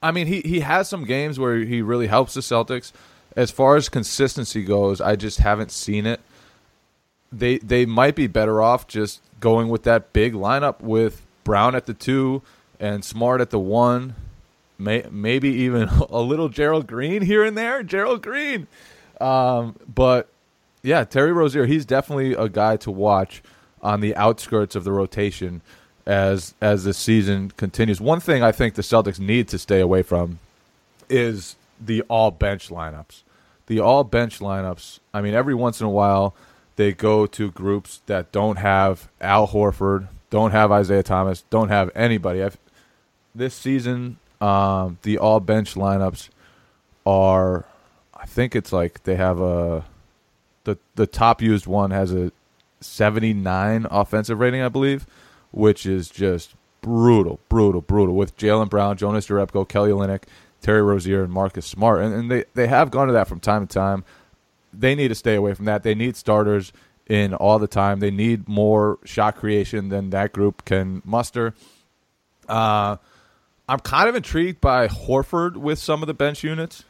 I 0.02 0.10
mean 0.10 0.26
he 0.26 0.40
he 0.40 0.60
has 0.60 0.88
some 0.88 1.04
games 1.04 1.38
where 1.38 1.58
he 1.58 1.82
really 1.82 2.06
helps 2.06 2.34
the 2.34 2.40
Celtics. 2.40 2.92
As 3.36 3.50
far 3.50 3.76
as 3.76 3.88
consistency 3.88 4.62
goes, 4.62 5.00
I 5.00 5.16
just 5.16 5.38
haven't 5.38 5.72
seen 5.72 6.06
it. 6.06 6.20
They 7.36 7.58
they 7.58 7.86
might 7.86 8.14
be 8.14 8.26
better 8.26 8.62
off 8.62 8.86
just 8.86 9.20
going 9.40 9.68
with 9.68 9.82
that 9.84 10.12
big 10.12 10.32
lineup 10.32 10.80
with 10.80 11.22
Brown 11.44 11.74
at 11.74 11.86
the 11.86 11.94
2 11.94 12.42
and 12.80 13.04
Smart 13.04 13.40
at 13.40 13.50
the 13.50 13.58
1. 13.58 14.14
May, 14.78 15.04
maybe 15.10 15.50
even 15.50 15.88
a 16.10 16.20
little 16.20 16.48
Gerald 16.48 16.86
Green 16.86 17.22
here 17.22 17.44
and 17.44 17.56
there. 17.56 17.82
Gerald 17.82 18.22
Green. 18.22 18.66
Um, 19.20 19.76
but 19.92 20.28
yeah, 20.82 21.04
Terry 21.04 21.32
Rozier, 21.32 21.66
he's 21.66 21.84
definitely 21.84 22.32
a 22.32 22.48
guy 22.48 22.76
to 22.78 22.90
watch 22.90 23.42
on 23.82 24.00
the 24.00 24.16
outskirts 24.16 24.74
of 24.74 24.84
the 24.84 24.92
rotation 24.92 25.60
as 26.06 26.54
as 26.60 26.84
the 26.84 26.94
season 26.94 27.50
continues. 27.56 28.00
One 28.00 28.20
thing 28.20 28.42
I 28.42 28.52
think 28.52 28.74
the 28.74 28.82
Celtics 28.82 29.18
need 29.18 29.48
to 29.48 29.58
stay 29.58 29.80
away 29.80 30.02
from 30.02 30.38
is 31.08 31.56
the 31.80 32.02
all 32.02 32.30
bench 32.30 32.68
lineups. 32.68 33.22
The 33.66 33.80
all 33.80 34.04
bench 34.04 34.40
lineups. 34.40 35.00
I 35.12 35.20
mean, 35.20 35.34
every 35.34 35.54
once 35.54 35.80
in 35.80 35.86
a 35.86 35.90
while 35.90 36.34
they 36.76 36.92
go 36.92 37.26
to 37.26 37.50
groups 37.50 38.02
that 38.06 38.32
don't 38.32 38.56
have 38.56 39.08
Al 39.20 39.48
Horford, 39.48 40.08
don't 40.30 40.50
have 40.50 40.72
Isaiah 40.72 41.02
Thomas, 41.02 41.42
don't 41.50 41.68
have 41.68 41.90
anybody. 41.94 42.42
I've, 42.42 42.58
this 43.34 43.54
season, 43.54 44.18
um, 44.40 44.98
the 45.02 45.18
all 45.18 45.40
bench 45.40 45.74
lineups 45.74 46.28
are. 47.06 47.64
I 48.16 48.26
think 48.26 48.56
it's 48.56 48.72
like 48.72 49.02
they 49.04 49.16
have 49.16 49.40
a 49.40 49.84
the 50.64 50.78
the 50.94 51.06
top 51.06 51.42
used 51.42 51.66
one 51.66 51.90
has 51.90 52.12
a 52.12 52.32
79 52.80 53.86
offensive 53.90 54.38
rating, 54.38 54.62
I 54.62 54.68
believe, 54.68 55.06
which 55.52 55.86
is 55.86 56.08
just 56.08 56.54
brutal, 56.80 57.40
brutal, 57.48 57.80
brutal. 57.80 58.14
With 58.14 58.36
Jaylen 58.36 58.68
Brown, 58.68 58.96
Jonas 58.96 59.26
Jerebko, 59.26 59.68
Kelly 59.68 59.90
Olynyk, 59.90 60.24
Terry 60.60 60.82
Rozier, 60.82 61.22
and 61.22 61.32
Marcus 61.32 61.66
Smart, 61.66 62.02
and, 62.02 62.14
and 62.14 62.30
they 62.30 62.44
they 62.54 62.66
have 62.66 62.90
gone 62.90 63.06
to 63.06 63.12
that 63.12 63.28
from 63.28 63.40
time 63.40 63.66
to 63.66 63.72
time. 63.72 64.04
They 64.80 64.94
need 64.94 65.08
to 65.08 65.14
stay 65.14 65.34
away 65.34 65.54
from 65.54 65.66
that. 65.66 65.82
They 65.82 65.94
need 65.94 66.16
starters 66.16 66.72
in 67.06 67.34
all 67.34 67.58
the 67.58 67.66
time. 67.66 68.00
They 68.00 68.10
need 68.10 68.48
more 68.48 68.98
shot 69.04 69.36
creation 69.36 69.88
than 69.88 70.10
that 70.10 70.32
group 70.32 70.64
can 70.64 71.02
muster. 71.04 71.54
Uh, 72.48 72.96
I'm 73.68 73.80
kind 73.80 74.08
of 74.08 74.14
intrigued 74.14 74.60
by 74.60 74.88
Horford 74.88 75.56
with 75.56 75.78
some 75.78 76.02
of 76.02 76.06
the 76.06 76.14
bench 76.14 76.44
units 76.44 76.84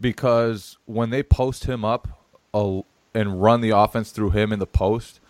because 0.00 0.76
when 0.86 1.10
they 1.10 1.22
post 1.22 1.64
him 1.64 1.84
up 1.84 2.08
a, 2.54 2.82
and 3.14 3.42
run 3.42 3.60
the 3.60 3.70
offense 3.70 4.10
through 4.10 4.30
him 4.30 4.52
in 4.52 4.58
the 4.58 4.66
post, 4.66 5.20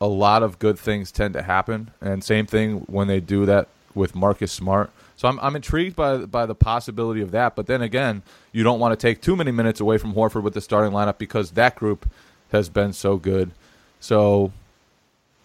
a 0.00 0.06
lot 0.06 0.42
of 0.42 0.58
good 0.58 0.78
things 0.78 1.12
tend 1.12 1.34
to 1.34 1.42
happen. 1.42 1.90
And 2.00 2.22
same 2.22 2.46
thing 2.46 2.80
when 2.80 3.08
they 3.08 3.20
do 3.20 3.46
that 3.46 3.68
with 3.94 4.14
Marcus 4.14 4.52
Smart. 4.52 4.90
So 5.16 5.28
I'm 5.28 5.38
I'm 5.40 5.56
intrigued 5.56 5.96
by 5.96 6.18
by 6.18 6.46
the 6.46 6.54
possibility 6.54 7.20
of 7.20 7.30
that. 7.32 7.56
But 7.56 7.66
then 7.66 7.82
again, 7.82 8.22
you 8.52 8.62
don't 8.62 8.80
want 8.80 8.98
to 8.98 9.06
take 9.06 9.20
too 9.20 9.36
many 9.36 9.50
minutes 9.50 9.80
away 9.80 9.98
from 9.98 10.14
Horford 10.14 10.42
with 10.42 10.54
the 10.54 10.60
starting 10.60 10.92
lineup 10.92 11.18
because 11.18 11.52
that 11.52 11.76
group 11.76 12.08
has 12.52 12.68
been 12.68 12.92
so 12.92 13.16
good. 13.16 13.50
So 14.00 14.52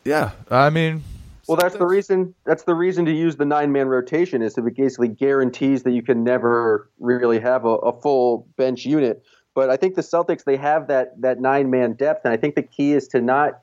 yeah, 0.03 0.31
I 0.49 0.69
mean 0.69 1.03
well, 1.49 1.57
that's 1.57 1.77
the 1.77 1.87
reason. 1.87 2.35
That's 2.45 2.61
the 2.61 2.75
reason 2.75 3.05
to 3.05 3.11
use 3.11 3.37
the 3.37 3.45
nine-man 3.45 3.87
rotation 3.87 4.43
is 4.43 4.55
it 4.55 4.75
basically 4.77 5.07
guarantees 5.07 5.81
that 5.81 5.93
you 5.93 6.03
can 6.03 6.23
never 6.23 6.87
really 6.99 7.39
have 7.39 7.65
a, 7.65 7.69
a 7.69 7.91
full 8.01 8.47
bench 8.55 8.85
unit. 8.85 9.23
But 9.55 9.71
I 9.71 9.75
think 9.75 9.95
the 9.95 10.03
Celtics 10.03 10.43
they 10.43 10.57
have 10.57 10.89
that 10.89 11.19
that 11.21 11.41
nine 11.41 11.71
man 11.71 11.93
depth, 11.93 12.23
and 12.23 12.31
I 12.31 12.37
think 12.37 12.53
the 12.53 12.61
key 12.61 12.93
is 12.93 13.07
to 13.09 13.19
not 13.19 13.61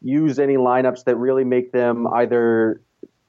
use 0.00 0.38
any 0.38 0.54
lineups 0.54 1.06
that 1.06 1.16
really 1.16 1.42
make 1.42 1.72
them 1.72 2.06
either 2.06 2.80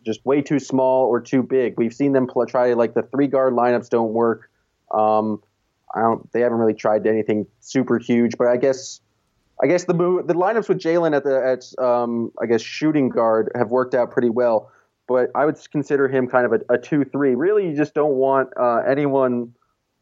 just 0.06 0.26
way 0.26 0.41
too 0.41 0.60
small 0.60 1.06
or 1.06 1.20
too 1.20 1.41
big. 1.41 1.76
We've 1.78 1.94
seen 1.94 2.13
them 2.13 2.28
pl- 2.28 2.46
try 2.46 2.74
like 2.74 2.94
the 2.94 3.04
three 3.04 3.28
guard 3.28 3.54
lineups 3.54 3.89
don't 3.89 4.13
work. 4.13 4.50
Um, 4.91 5.41
I 5.94 6.02
don't. 6.02 6.32
They 6.32 6.41
haven't 6.41 6.58
really 6.58 6.74
tried 6.74 7.08
anything 7.08 7.48
super 7.62 7.98
huge, 7.98 8.38
but 8.38 8.48
I 8.48 8.58
guess 8.58 9.02
I 9.62 9.68
guess 9.68 9.86
the 9.86 9.94
move, 9.94 10.28
the 10.28 10.34
lineups 10.34 10.70
with 10.70 10.80
Jaylen 10.80 11.15
at 11.15 11.24
the 11.24 11.44
at 11.44 11.84
um, 11.84 12.32
I 12.41 12.46
guess 12.46 12.62
shooting 12.62 13.10
guard 13.10 13.52
have 13.56 13.70
worked 13.72 13.96
out 13.96 14.12
pretty 14.12 14.30
well. 14.30 14.72
But 15.08 15.30
I 15.36 15.46
would 15.46 15.58
consider 15.72 16.08
him 16.08 16.28
kind 16.28 16.46
of 16.46 16.54
a, 16.54 16.74
a 16.74 16.78
two 16.78 17.06
three. 17.06 17.36
Really, 17.36 17.70
you 17.70 17.76
just 17.76 17.94
don't 17.94 18.15
want 18.15 18.50
uh, 18.60 18.78
anyone 18.88 19.54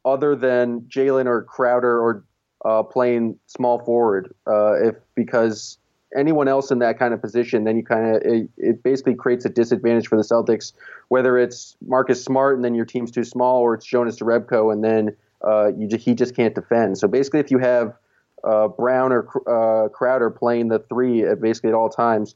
other 0.05 0.35
than 0.35 0.81
Jaylen 0.81 1.27
or 1.27 1.43
Crowder 1.43 2.01
or 2.01 2.23
uh, 2.65 2.83
playing 2.83 3.37
small 3.47 3.79
forward. 3.83 4.33
Uh, 4.47 4.73
if 4.73 4.95
because 5.15 5.77
anyone 6.15 6.47
else 6.47 6.71
in 6.71 6.79
that 6.79 6.99
kind 6.99 7.13
of 7.13 7.21
position, 7.21 7.63
then 7.63 7.77
you 7.77 7.83
kind 7.83 8.15
of 8.15 8.21
it, 8.23 8.49
it, 8.57 8.83
basically 8.83 9.15
creates 9.15 9.45
a 9.45 9.49
disadvantage 9.49 10.07
for 10.07 10.17
the 10.17 10.23
Celtics. 10.23 10.73
Whether 11.09 11.37
it's 11.37 11.75
Marcus 11.85 12.23
Smart 12.23 12.55
and 12.55 12.63
then 12.63 12.75
your 12.75 12.85
team's 12.85 13.11
too 13.11 13.23
small, 13.23 13.61
or 13.61 13.73
it's 13.73 13.85
Jonas 13.85 14.19
Jerebko 14.19 14.71
and 14.71 14.83
then 14.83 15.15
uh, 15.43 15.71
you 15.77 15.87
he 15.97 16.15
just 16.15 16.35
can't 16.35 16.55
defend. 16.55 16.97
So 16.97 17.07
basically, 17.07 17.39
if 17.39 17.51
you 17.51 17.57
have 17.59 17.97
uh, 18.43 18.67
Brown 18.67 19.11
or 19.11 19.27
uh, 19.47 19.89
Crowder 19.89 20.29
playing 20.29 20.69
the 20.69 20.79
three 20.79 21.23
at 21.23 21.41
basically 21.41 21.69
at 21.69 21.75
all 21.75 21.89
times, 21.89 22.35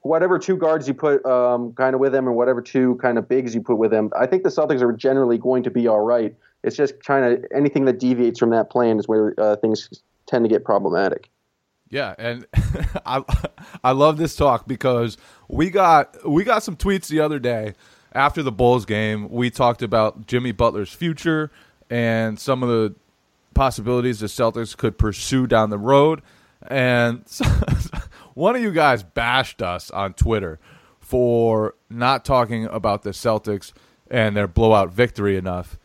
whatever 0.00 0.38
two 0.38 0.56
guards 0.56 0.86
you 0.86 0.94
put 0.94 1.24
um, 1.26 1.72
kind 1.74 1.94
of 1.94 2.00
with 2.00 2.12
them, 2.12 2.28
or 2.28 2.32
whatever 2.32 2.60
two 2.60 2.96
kind 2.96 3.18
of 3.18 3.28
bigs 3.28 3.54
you 3.54 3.60
put 3.60 3.78
with 3.78 3.90
them, 3.90 4.10
I 4.18 4.26
think 4.26 4.42
the 4.42 4.50
Celtics 4.50 4.82
are 4.82 4.92
generally 4.92 5.38
going 5.38 5.62
to 5.64 5.70
be 5.70 5.88
all 5.88 6.00
right. 6.00 6.34
It's 6.62 6.76
just 6.76 7.02
kind 7.02 7.24
of 7.24 7.44
anything 7.54 7.86
that 7.86 7.98
deviates 7.98 8.38
from 8.38 8.50
that 8.50 8.70
plan 8.70 8.98
is 8.98 9.08
where 9.08 9.34
uh, 9.38 9.56
things 9.56 10.02
tend 10.26 10.44
to 10.44 10.48
get 10.48 10.64
problematic. 10.64 11.28
Yeah, 11.92 12.14
and 12.18 12.46
I 13.06 13.22
I 13.84 13.92
love 13.92 14.16
this 14.16 14.34
talk 14.34 14.66
because 14.66 15.18
we 15.46 15.68
got 15.68 16.26
we 16.28 16.42
got 16.42 16.62
some 16.62 16.74
tweets 16.74 17.06
the 17.06 17.20
other 17.20 17.38
day 17.38 17.74
after 18.14 18.42
the 18.42 18.50
Bulls 18.50 18.86
game. 18.86 19.30
We 19.30 19.50
talked 19.50 19.82
about 19.82 20.26
Jimmy 20.26 20.52
Butler's 20.52 20.90
future 20.90 21.50
and 21.90 22.40
some 22.40 22.62
of 22.62 22.70
the 22.70 22.94
possibilities 23.52 24.20
the 24.20 24.26
Celtics 24.26 24.74
could 24.74 24.96
pursue 24.96 25.46
down 25.46 25.68
the 25.68 25.78
road. 25.78 26.22
And 26.66 27.24
one 28.34 28.56
of 28.56 28.62
you 28.62 28.72
guys 28.72 29.02
bashed 29.02 29.60
us 29.60 29.90
on 29.90 30.14
Twitter 30.14 30.58
for 30.98 31.74
not 31.90 32.24
talking 32.24 32.64
about 32.64 33.02
the 33.02 33.10
Celtics 33.10 33.74
and 34.10 34.34
their 34.34 34.48
blowout 34.48 34.90
victory 34.90 35.36
enough. 35.36 35.78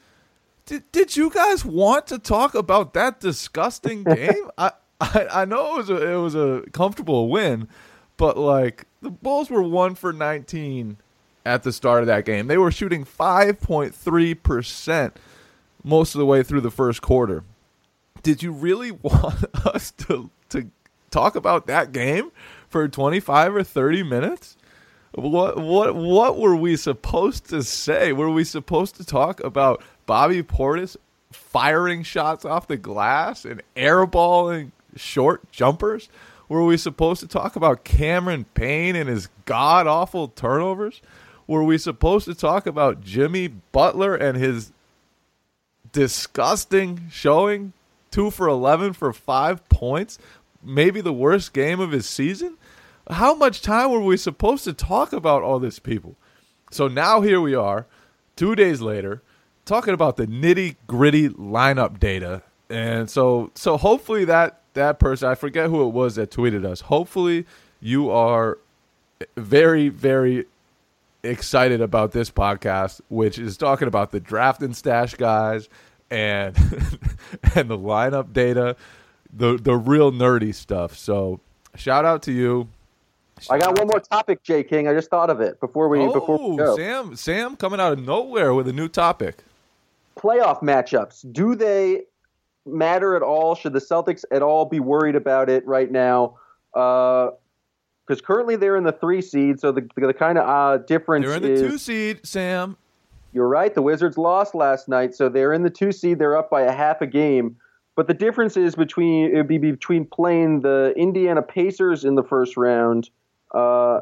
Did, 0.65 0.89
did 0.93 1.17
you 1.17 1.30
guys 1.30 1.65
want 1.65 2.08
to 2.08 2.17
talk 2.17 2.56
about 2.56 2.93
that 2.93 3.20
disgusting 3.20 4.04
game? 4.06 4.50
I, 4.58 4.72
I 5.02 5.28
I 5.32 5.46
know 5.46 5.76
it 5.76 5.78
was 5.78 5.90
a 5.90 6.14
it 6.14 6.16
was 6.16 6.36
a 6.36 6.64
comfortable 6.72 7.30
win, 7.30 7.68
but 8.18 8.38
like 8.38 8.86
the 9.02 9.12
Bulls 9.12 9.50
were 9.50 9.62
one 9.62 9.96
for 9.96 10.12
nineteen 10.12 10.98
at 11.46 11.64
the 11.64 11.72
start 11.72 12.02
of 12.02 12.08
that 12.08 12.26
game. 12.26 12.48
They 12.48 12.58
were 12.58 12.72
shooting 12.72 13.04
five 13.04 13.62
point 13.62 13.94
three 13.94 14.34
percent 14.34 15.18
most 15.84 16.16
of 16.16 16.20
the 16.20 16.26
way 16.26 16.44
through 16.44 16.62
the 16.62 16.72
first 16.72 17.02
quarter. 17.02 17.44
Did 18.24 18.42
you 18.42 18.52
really 18.52 18.92
want 19.02 19.46
us 19.66 19.92
to 19.92 20.30
to 20.50 20.70
talk 21.12 21.36
about 21.36 21.68
that 21.68 21.92
game 21.92 22.32
for 22.68 22.88
twenty 22.88 23.20
five 23.20 23.56
or 23.56 23.64
thirty 23.64 24.04
minutes? 24.04 24.58
What 25.12 25.58
what 25.58 25.96
what 25.96 26.38
were 26.38 26.56
we 26.56 26.76
supposed 26.76 27.50
to 27.50 27.64
say? 27.64 28.14
Were 28.14 28.30
we 28.30 28.44
supposed 28.44 28.96
to 28.96 29.06
talk 29.06 29.44
about 29.44 29.84
Bobby 30.06 30.42
Portis 30.42 30.98
firing 31.32 32.04
shots 32.04 32.46
off 32.46 32.68
the 32.68 32.78
glass 32.78 33.46
and 33.46 33.62
airballing 33.76 34.72
short 34.98 35.52
jumpers? 35.52 36.10
Were 36.50 36.64
we 36.66 36.78
supposed 36.78 37.20
to 37.22 37.28
talk 37.28 37.56
about 37.56 37.84
Cameron 37.84 38.46
Payne 38.54 38.96
and 38.96 39.10
his 39.10 39.28
god 39.46 39.88
awful 39.88 40.30
turnovers? 40.30 41.02
Were 41.46 41.64
we 41.64 41.78
supposed 41.78 42.26
to 42.26 42.36
talk 42.36 42.66
about 42.66 43.02
Jimmy 43.02 43.48
Butler 43.48 44.16
and 44.16 44.38
his 44.38 44.72
disgusting 45.92 47.08
showing? 47.10 47.74
Two 48.12 48.32
for 48.32 48.48
11 48.48 48.94
for 48.94 49.12
five 49.14 49.68
points? 49.70 50.18
Maybe 50.64 51.02
the 51.02 51.14
worst 51.14 51.54
game 51.54 51.80
of 51.80 51.92
his 51.92 52.08
season? 52.08 52.58
How 53.10 53.36
much 53.36 53.62
time 53.62 53.92
were 53.92 54.02
we 54.02 54.18
supposed 54.18 54.64
to 54.66 54.74
talk 54.74 55.14
about 55.14 55.44
all 55.44 55.60
these 55.60 55.80
people? 55.80 56.16
So 56.72 56.88
now 56.88 57.22
here 57.22 57.40
we 57.40 57.56
are, 57.56 57.86
two 58.36 58.56
days 58.56 58.82
later, 58.82 59.22
talking 59.66 59.94
about 59.94 60.18
the 60.18 60.28
nitty 60.28 60.76
gritty 60.88 61.30
lineup 61.30 62.00
data. 62.00 62.42
And 62.70 63.10
so 63.10 63.52
so 63.56 63.78
hopefully 63.78 64.26
that 64.26 64.62
that 64.78 65.00
person 65.00 65.30
I 65.30 65.36
forget 65.36 65.70
who 65.70 65.84
it 65.84 65.94
was 65.94 66.16
that 66.16 66.32
tweeted 66.32 66.66
us. 66.66 66.82
Hopefully 66.82 67.46
you 67.82 68.10
are 68.10 68.58
very, 69.36 69.90
very 69.90 70.46
excited 71.24 71.82
about 71.82 72.12
this 72.12 72.32
podcast, 72.32 73.02
which 73.10 73.38
is 73.38 73.58
talking 73.58 73.88
about 73.88 74.12
the 74.12 74.20
draft 74.20 74.62
and 74.62 74.76
stash 74.76 75.16
guys 75.16 75.68
and 76.10 76.56
and 77.56 77.70
the 77.70 77.78
lineup 77.78 78.34
data, 78.34 78.76
the 79.34 79.58
the 79.58 79.76
real 79.76 80.12
nerdy 80.12 80.54
stuff. 80.54 80.96
So 80.98 81.40
shout 81.76 82.06
out 82.06 82.22
to 82.24 82.32
you. 82.32 82.70
I 83.52 83.60
got 83.60 83.78
one 83.78 83.88
more 83.88 84.00
topic, 84.00 84.42
Jay 84.42 84.63
King. 84.63 84.88
I 84.88 84.94
just 84.94 85.12
thought 85.12 85.30
of 85.30 85.42
it 85.42 85.60
before 85.60 85.90
we 85.90 86.00
Oh, 86.00 86.12
before 86.12 86.40
we 86.40 86.54
oh, 86.54 86.58
go. 86.58 86.76
Sam 86.76 87.16
Sam 87.16 87.56
coming 87.56 87.80
out 87.80 87.94
of 87.94 88.00
nowhere 88.04 88.54
with 88.54 88.68
a 88.68 88.74
new 88.74 88.88
topic. 88.88 89.44
Playoff 90.18 90.63
matchups. 90.63 91.32
Do 91.32 91.54
they 91.54 92.04
matter 92.68 93.16
at 93.16 93.22
all? 93.22 93.56
Should 93.56 93.74
the 93.74 93.80
Celtics 93.80 94.24
at 94.32 94.42
all 94.42 94.66
be 94.66 94.80
worried 94.80 95.16
about 95.16 95.50
it 95.50 95.66
right 95.66 95.92
now? 95.92 96.38
Because 96.74 98.22
currently 98.24 98.56
they're 98.56 98.76
in 98.76 98.84
the 98.84 98.92
three 98.92 99.22
seed, 99.22 99.60
so 99.60 99.72
the 99.72 99.88
the 99.96 100.14
kind 100.14 100.38
of 100.38 100.48
uh, 100.48 100.84
difference 100.86 101.26
They're 101.26 101.36
in 101.36 101.44
the 101.44 101.52
is 101.52 101.62
two 101.62 101.78
seed, 101.78 102.20
Sam. 102.26 102.78
You're 103.34 103.48
right. 103.48 103.74
The 103.74 103.82
Wizards 103.82 104.18
lost 104.18 104.56
last 104.56 104.88
night, 104.88 105.14
so 105.14 105.30
they're 105.30 105.54
in 105.54 105.64
the 105.64 105.70
two 105.70 105.92
seed. 105.92 106.20
They're 106.20 106.38
up 106.38 106.50
by 106.50 106.62
a 106.62 106.72
half 106.72 107.02
a 107.02 107.08
game. 107.08 107.58
But 107.96 108.08
the 108.08 108.14
difference 108.14 108.56
is 108.58 108.76
between 108.76 109.32
it 109.34 109.38
would 109.38 109.48
be 109.48 109.58
between 109.58 110.06
playing 110.06 110.62
the 110.62 110.94
Indiana 110.96 111.42
Pacers 111.42 112.06
in 112.06 112.14
the 112.14 112.24
first 112.24 112.56
round, 112.56 113.10
uh, 113.54 114.02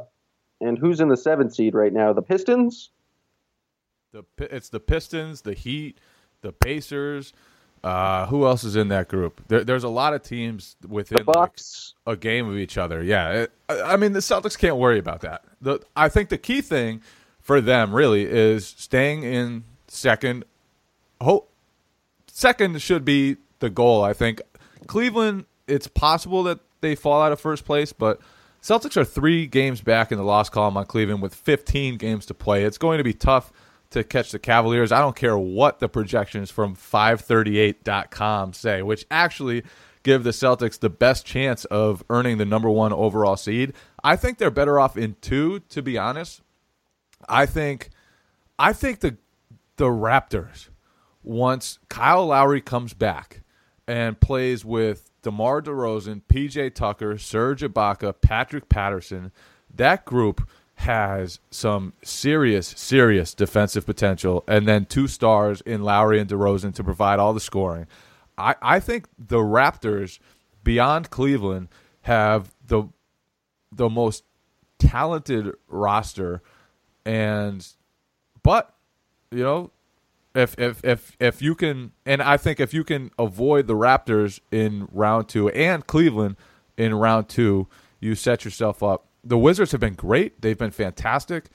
and 0.59 0.77
who's 0.77 0.99
in 0.99 1.07
the 1.07 1.17
seventh 1.17 1.55
seed 1.55 1.73
right 1.73 1.93
now? 1.93 2.11
The 2.11 2.21
Pistons. 2.21 2.91
The 4.11 4.23
it's 4.37 4.69
the 4.69 4.81
Pistons, 4.81 5.41
the 5.41 5.53
Heat, 5.53 5.97
the 6.41 6.51
Pacers. 6.51 7.33
Uh, 7.85 8.25
who 8.25 8.47
else 8.47 8.63
is 8.63 8.75
in 8.75 8.87
that 8.87 9.07
group? 9.07 9.39
There, 9.47 9.63
there's 9.63 9.83
a 9.83 9.89
lot 9.89 10.15
of 10.15 10.23
teams 10.23 10.75
within 10.87 11.23
like, 11.27 11.59
a 12.07 12.15
game 12.15 12.49
of 12.49 12.57
each 12.57 12.79
other. 12.79 13.03
Yeah, 13.03 13.43
it, 13.43 13.51
I, 13.69 13.81
I 13.81 13.97
mean 13.97 14.13
the 14.13 14.21
Celtics 14.21 14.57
can't 14.57 14.77
worry 14.77 14.97
about 14.97 15.21
that. 15.21 15.43
The 15.61 15.79
I 15.95 16.09
think 16.09 16.29
the 16.29 16.39
key 16.39 16.61
thing 16.61 17.01
for 17.39 17.61
them 17.61 17.93
really 17.93 18.25
is 18.25 18.65
staying 18.65 19.21
in 19.21 19.65
second. 19.87 20.45
Ho- 21.21 21.45
second 22.25 22.81
should 22.81 23.05
be 23.05 23.37
the 23.59 23.69
goal. 23.69 24.03
I 24.03 24.13
think 24.13 24.41
Cleveland. 24.87 25.45
It's 25.67 25.87
possible 25.87 26.41
that 26.43 26.61
they 26.81 26.95
fall 26.95 27.21
out 27.21 27.31
of 27.31 27.39
first 27.39 27.65
place, 27.65 27.93
but 27.93 28.19
Celtics 28.63 28.97
are 28.97 29.05
three 29.05 29.45
games 29.45 29.81
back 29.81 30.11
in 30.11 30.17
the 30.17 30.23
loss 30.23 30.49
column 30.49 30.75
on 30.75 30.87
Cleveland 30.87 31.21
with 31.21 31.35
15 31.35 31.97
games 31.97 32.25
to 32.25 32.33
play. 32.33 32.63
It's 32.63 32.79
going 32.79 32.97
to 32.97 33.03
be 33.03 33.13
tough 33.13 33.51
to 33.95 34.03
catch 34.03 34.31
the 34.31 34.39
Cavaliers. 34.39 34.91
I 34.91 34.99
don't 34.99 35.15
care 35.15 35.37
what 35.37 35.79
the 35.79 35.89
projections 35.89 36.51
from 36.51 36.75
538.com 36.75 38.53
say, 38.53 38.81
which 38.81 39.05
actually 39.09 39.63
give 40.03 40.23
the 40.23 40.31
Celtics 40.31 40.79
the 40.79 40.89
best 40.89 41.25
chance 41.25 41.65
of 41.65 42.03
earning 42.09 42.37
the 42.37 42.45
number 42.45 42.69
one 42.69 42.93
overall 42.93 43.37
seed. 43.37 43.73
I 44.03 44.17
think 44.17 44.37
they're 44.37 44.51
better 44.51 44.79
off 44.79 44.97
in 44.97 45.15
two, 45.21 45.61
to 45.69 45.81
be 45.81 45.97
honest. 45.97 46.41
I 47.27 47.45
think 47.45 47.89
I 48.59 48.73
think 48.73 48.99
the 48.99 49.17
the 49.77 49.85
Raptors 49.85 50.69
once 51.23 51.79
Kyle 51.89 52.27
Lowry 52.27 52.61
comes 52.61 52.93
back 52.93 53.41
and 53.87 54.19
plays 54.19 54.63
with 54.65 55.09
DeMar 55.21 55.61
DeRozan, 55.61 56.21
PJ 56.27 56.75
Tucker, 56.75 57.17
Serge 57.17 57.61
Ibaka, 57.61 58.13
Patrick 58.21 58.69
Patterson, 58.69 59.31
that 59.73 60.05
group 60.05 60.47
has 60.75 61.39
some 61.49 61.93
serious, 62.03 62.67
serious 62.67 63.33
defensive 63.33 63.85
potential, 63.85 64.43
and 64.47 64.67
then 64.67 64.85
two 64.85 65.07
stars 65.07 65.61
in 65.61 65.81
Lowry 65.81 66.19
and 66.19 66.29
DeRozan 66.29 66.73
to 66.75 66.83
provide 66.83 67.19
all 67.19 67.33
the 67.33 67.39
scoring. 67.39 67.87
I, 68.37 68.55
I 68.61 68.79
think 68.79 69.07
the 69.17 69.37
Raptors, 69.37 70.19
beyond 70.63 71.09
Cleveland, 71.09 71.69
have 72.01 72.53
the 72.65 72.83
the 73.71 73.89
most 73.89 74.23
talented 74.77 75.53
roster, 75.67 76.41
and 77.05 77.67
but 78.43 78.73
you 79.31 79.43
know 79.43 79.71
if 80.35 80.59
if 80.59 80.83
if 80.83 81.15
if 81.19 81.41
you 81.41 81.55
can 81.55 81.93
and 82.05 82.21
I 82.21 82.37
think 82.37 82.59
if 82.59 82.73
you 82.73 82.83
can 82.83 83.09
avoid 83.17 83.67
the 83.67 83.73
Raptors 83.73 84.39
in 84.51 84.87
round 84.91 85.29
2 85.29 85.49
and 85.49 85.87
Cleveland 85.87 86.35
in 86.77 86.93
round 86.93 87.29
2 87.29 87.67
you 88.01 88.15
set 88.15 88.43
yourself 88.43 88.83
up 88.83 89.04
the 89.25 89.37
Wizards 89.37 89.71
have 89.71 89.81
been 89.81 89.95
great. 89.95 90.41
They've 90.41 90.57
been 90.57 90.71
fantastic. 90.71 91.45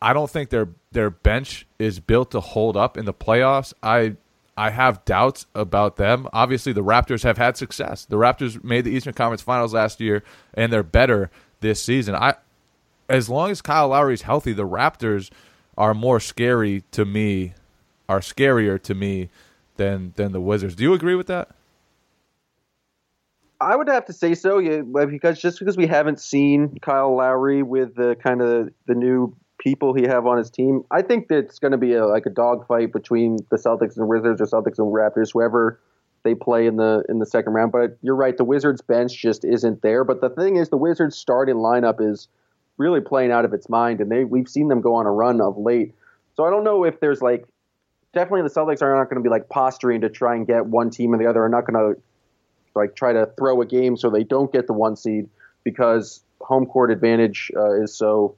I 0.00 0.12
don't 0.12 0.30
think 0.30 0.50
their 0.50 0.68
their 0.92 1.10
bench 1.10 1.66
is 1.78 2.00
built 2.00 2.30
to 2.30 2.40
hold 2.40 2.76
up 2.76 2.96
in 2.96 3.04
the 3.04 3.14
playoffs. 3.14 3.72
I 3.82 4.16
I 4.56 4.70
have 4.70 5.04
doubts 5.04 5.46
about 5.54 5.96
them. 5.96 6.28
Obviously 6.32 6.72
the 6.72 6.84
Raptors 6.84 7.24
have 7.24 7.38
had 7.38 7.56
success. 7.56 8.04
The 8.04 8.16
Raptors 8.16 8.62
made 8.62 8.84
the 8.84 8.92
Eastern 8.92 9.14
Conference 9.14 9.42
Finals 9.42 9.74
last 9.74 10.00
year 10.00 10.22
and 10.54 10.72
they're 10.72 10.82
better 10.82 11.30
this 11.60 11.82
season. 11.82 12.14
I 12.14 12.34
as 13.08 13.28
long 13.28 13.50
as 13.50 13.62
Kyle 13.62 13.88
Lowry's 13.88 14.22
healthy 14.22 14.52
the 14.52 14.66
Raptors 14.66 15.30
are 15.76 15.94
more 15.94 16.20
scary 16.20 16.84
to 16.92 17.04
me 17.04 17.54
are 18.08 18.20
scarier 18.20 18.80
to 18.82 18.94
me 18.94 19.30
than 19.76 20.12
than 20.16 20.32
the 20.32 20.40
Wizards. 20.40 20.74
Do 20.74 20.84
you 20.84 20.94
agree 20.94 21.14
with 21.14 21.26
that? 21.26 21.55
I 23.60 23.76
would 23.76 23.88
have 23.88 24.04
to 24.06 24.12
say 24.12 24.34
so, 24.34 24.58
yeah, 24.58 24.82
because 24.82 25.40
just 25.40 25.58
because 25.58 25.76
we 25.76 25.86
haven't 25.86 26.20
seen 26.20 26.78
Kyle 26.82 27.16
Lowry 27.16 27.62
with 27.62 27.94
the 27.94 28.16
kind 28.22 28.42
of 28.42 28.70
the 28.86 28.94
new 28.94 29.34
people 29.58 29.94
he 29.94 30.02
have 30.02 30.26
on 30.26 30.36
his 30.36 30.50
team, 30.50 30.82
I 30.90 31.02
think 31.02 31.28
that 31.28 31.38
it's 31.38 31.58
going 31.58 31.72
to 31.72 31.78
be 31.78 31.94
a, 31.94 32.06
like 32.06 32.26
a 32.26 32.30
dogfight 32.30 32.92
between 32.92 33.38
the 33.50 33.56
Celtics 33.56 33.96
and 33.96 34.08
Wizards 34.08 34.40
or 34.40 34.46
Celtics 34.46 34.78
and 34.78 34.92
Raptors, 34.92 35.32
whoever 35.32 35.80
they 36.22 36.34
play 36.34 36.66
in 36.66 36.76
the 36.76 37.04
in 37.08 37.18
the 37.18 37.26
second 37.26 37.54
round. 37.54 37.72
But 37.72 37.96
you're 38.02 38.16
right, 38.16 38.36
the 38.36 38.44
Wizards 38.44 38.82
bench 38.82 39.16
just 39.16 39.44
isn't 39.44 39.80
there. 39.80 40.04
But 40.04 40.20
the 40.20 40.30
thing 40.30 40.56
is, 40.56 40.68
the 40.68 40.76
Wizards 40.76 41.16
starting 41.16 41.56
lineup 41.56 42.00
is 42.00 42.28
really 42.76 43.00
playing 43.00 43.32
out 43.32 43.46
of 43.46 43.54
its 43.54 43.68
mind, 43.70 44.00
and 44.00 44.10
they 44.10 44.24
we've 44.24 44.48
seen 44.48 44.68
them 44.68 44.82
go 44.82 44.94
on 44.94 45.06
a 45.06 45.12
run 45.12 45.40
of 45.40 45.56
late. 45.56 45.94
So 46.34 46.44
I 46.44 46.50
don't 46.50 46.64
know 46.64 46.84
if 46.84 47.00
there's 47.00 47.22
like 47.22 47.46
definitely 48.12 48.42
the 48.42 48.50
Celtics 48.50 48.82
are 48.82 48.94
not 48.94 49.04
going 49.04 49.22
to 49.22 49.26
be 49.26 49.30
like 49.30 49.48
posturing 49.48 50.02
to 50.02 50.10
try 50.10 50.34
and 50.34 50.46
get 50.46 50.66
one 50.66 50.90
team 50.90 51.14
or 51.14 51.18
the 51.18 51.26
other. 51.26 51.42
Are 51.42 51.48
not 51.48 51.66
going 51.66 51.94
to 51.94 52.00
like 52.76 52.94
try 52.94 53.12
to 53.12 53.28
throw 53.38 53.60
a 53.60 53.66
game 53.66 53.96
so 53.96 54.10
they 54.10 54.24
don't 54.24 54.52
get 54.52 54.66
the 54.66 54.72
one 54.72 54.96
seed 54.96 55.28
because 55.64 56.22
home 56.40 56.66
court 56.66 56.90
advantage 56.90 57.50
uh, 57.56 57.82
is 57.82 57.94
so 57.94 58.36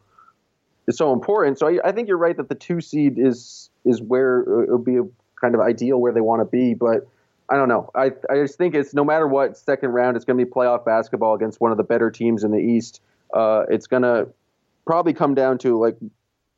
is 0.86 0.96
so 0.96 1.12
important. 1.12 1.58
So 1.58 1.68
I, 1.68 1.78
I 1.84 1.92
think 1.92 2.08
you're 2.08 2.16
right 2.16 2.36
that 2.36 2.48
the 2.48 2.54
two 2.54 2.80
seed 2.80 3.18
is 3.18 3.70
is 3.84 4.00
where 4.00 4.40
it 4.40 4.70
would 4.70 4.84
be 4.84 4.96
a 4.96 5.04
kind 5.40 5.54
of 5.54 5.60
ideal 5.60 6.00
where 6.00 6.12
they 6.12 6.20
want 6.22 6.40
to 6.40 6.46
be, 6.46 6.74
but. 6.74 7.06
I 7.50 7.56
don't 7.56 7.70
know. 7.70 7.90
I 7.94 8.12
I 8.28 8.34
just 8.34 8.58
think 8.58 8.74
it's 8.74 8.92
no 8.92 9.02
matter 9.02 9.26
what 9.26 9.56
second 9.56 9.92
round, 9.92 10.16
it's 10.16 10.26
going 10.26 10.38
to 10.38 10.44
be 10.44 10.50
playoff 10.50 10.84
basketball 10.84 11.34
against 11.34 11.62
one 11.62 11.70
of 11.70 11.78
the 11.78 11.82
better 11.82 12.10
teams 12.10 12.44
in 12.44 12.50
the 12.50 12.58
East. 12.58 13.00
Uh, 13.32 13.62
it's 13.70 13.86
going 13.86 14.02
to 14.02 14.28
probably 14.84 15.14
come 15.14 15.34
down 15.34 15.56
to 15.58 15.78
like 15.78 15.96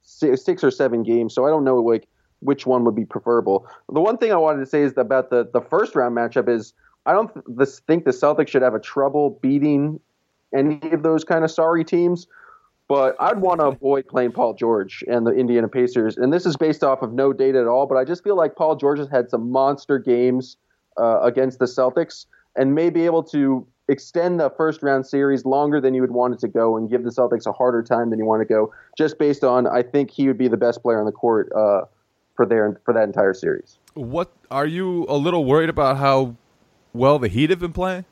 six 0.03 0.65
or 0.65 0.71
seven 0.71 1.03
games. 1.03 1.35
So 1.35 1.47
I 1.47 1.51
don't 1.51 1.65
know 1.65 1.77
like 1.77 2.09
which 2.41 2.67
one 2.67 2.85
would 2.85 2.95
be 2.95 3.05
preferable. 3.05 3.67
The 3.93 4.01
one 4.01 4.17
thing 4.17 4.33
I 4.33 4.37
wanted 4.37 4.61
to 4.61 4.67
say 4.67 4.83
is 4.83 4.97
about 4.97 5.31
the 5.31 5.49
the 5.53 5.61
first 5.61 5.95
round 5.95 6.17
matchup 6.17 6.49
is 6.49 6.73
I 7.07 7.13
don't 7.13 7.33
th- 7.33 7.69
think 7.87 8.05
the 8.05 8.11
Celtics 8.11 8.49
should 8.49 8.63
have 8.63 8.75
a 8.75 8.81
trouble 8.81 9.39
beating 9.41 10.01
any 10.55 10.91
of 10.93 11.03
those 11.03 11.25
kind 11.25 11.45
of 11.45 11.51
sorry 11.51 11.85
teams. 11.85 12.27
But 12.89 13.15
I'd 13.21 13.41
want 13.41 13.61
to 13.61 13.67
avoid 13.67 14.09
playing 14.09 14.33
Paul 14.33 14.55
George 14.55 15.05
and 15.07 15.25
the 15.25 15.31
Indiana 15.31 15.69
Pacers. 15.69 16.17
And 16.17 16.33
this 16.33 16.45
is 16.45 16.57
based 16.57 16.83
off 16.83 17.03
of 17.03 17.13
no 17.13 17.33
data 17.33 17.61
at 17.61 17.69
all, 17.69 17.87
but 17.87 17.95
I 17.97 18.05
just 18.05 18.25
feel 18.25 18.37
like 18.37 18.57
Paul 18.57 18.75
George 18.75 18.99
has 18.99 19.09
had 19.09 19.31
some 19.31 19.49
monster 19.53 19.97
games 19.97 20.57
uh, 21.01 21.21
against 21.21 21.61
the 21.61 21.67
Celtics 21.67 22.27
and 22.57 22.75
may 22.75 22.91
be 22.91 23.07
able 23.07 23.23
to 23.23 23.65
extend 23.89 24.41
the 24.41 24.51
first 24.51 24.83
round 24.83 25.07
series 25.07 25.45
longer 25.45 25.81
than 25.81 25.95
you 25.95 26.01
would 26.01 26.11
want 26.11 26.35
it 26.35 26.41
to 26.41 26.49
go 26.49 26.77
and 26.77 26.91
give 26.91 27.05
the 27.05 27.11
Celtics 27.11 27.47
a 27.47 27.53
harder 27.53 27.83
time 27.83 28.11
than 28.11 28.19
you 28.19 28.25
want 28.25 28.41
to 28.41 28.45
go, 28.45 28.73
just 28.99 29.19
based 29.19 29.45
on 29.45 29.69
I 29.69 29.83
think 29.83 30.11
he 30.11 30.27
would 30.27 30.39
be 30.39 30.49
the 30.49 30.57
best 30.57 30.83
player 30.83 30.99
on 30.99 31.07
the 31.07 31.13
court 31.13 31.51
uh, 31.57 31.83
for 32.35 32.45
their 32.45 32.81
for 32.85 32.93
that 32.93 33.05
entire 33.05 33.35
series. 33.35 33.79
What 33.95 34.31
are 34.51 34.67
you 34.67 35.07
a 35.09 35.17
little 35.17 35.45
worried 35.45 35.71
about 35.71 35.97
how 35.97 36.35
well 36.93 37.19
the 37.19 37.29
Heat 37.29 37.51
have 37.51 37.61
been 37.61 37.73
playing? 37.73 38.05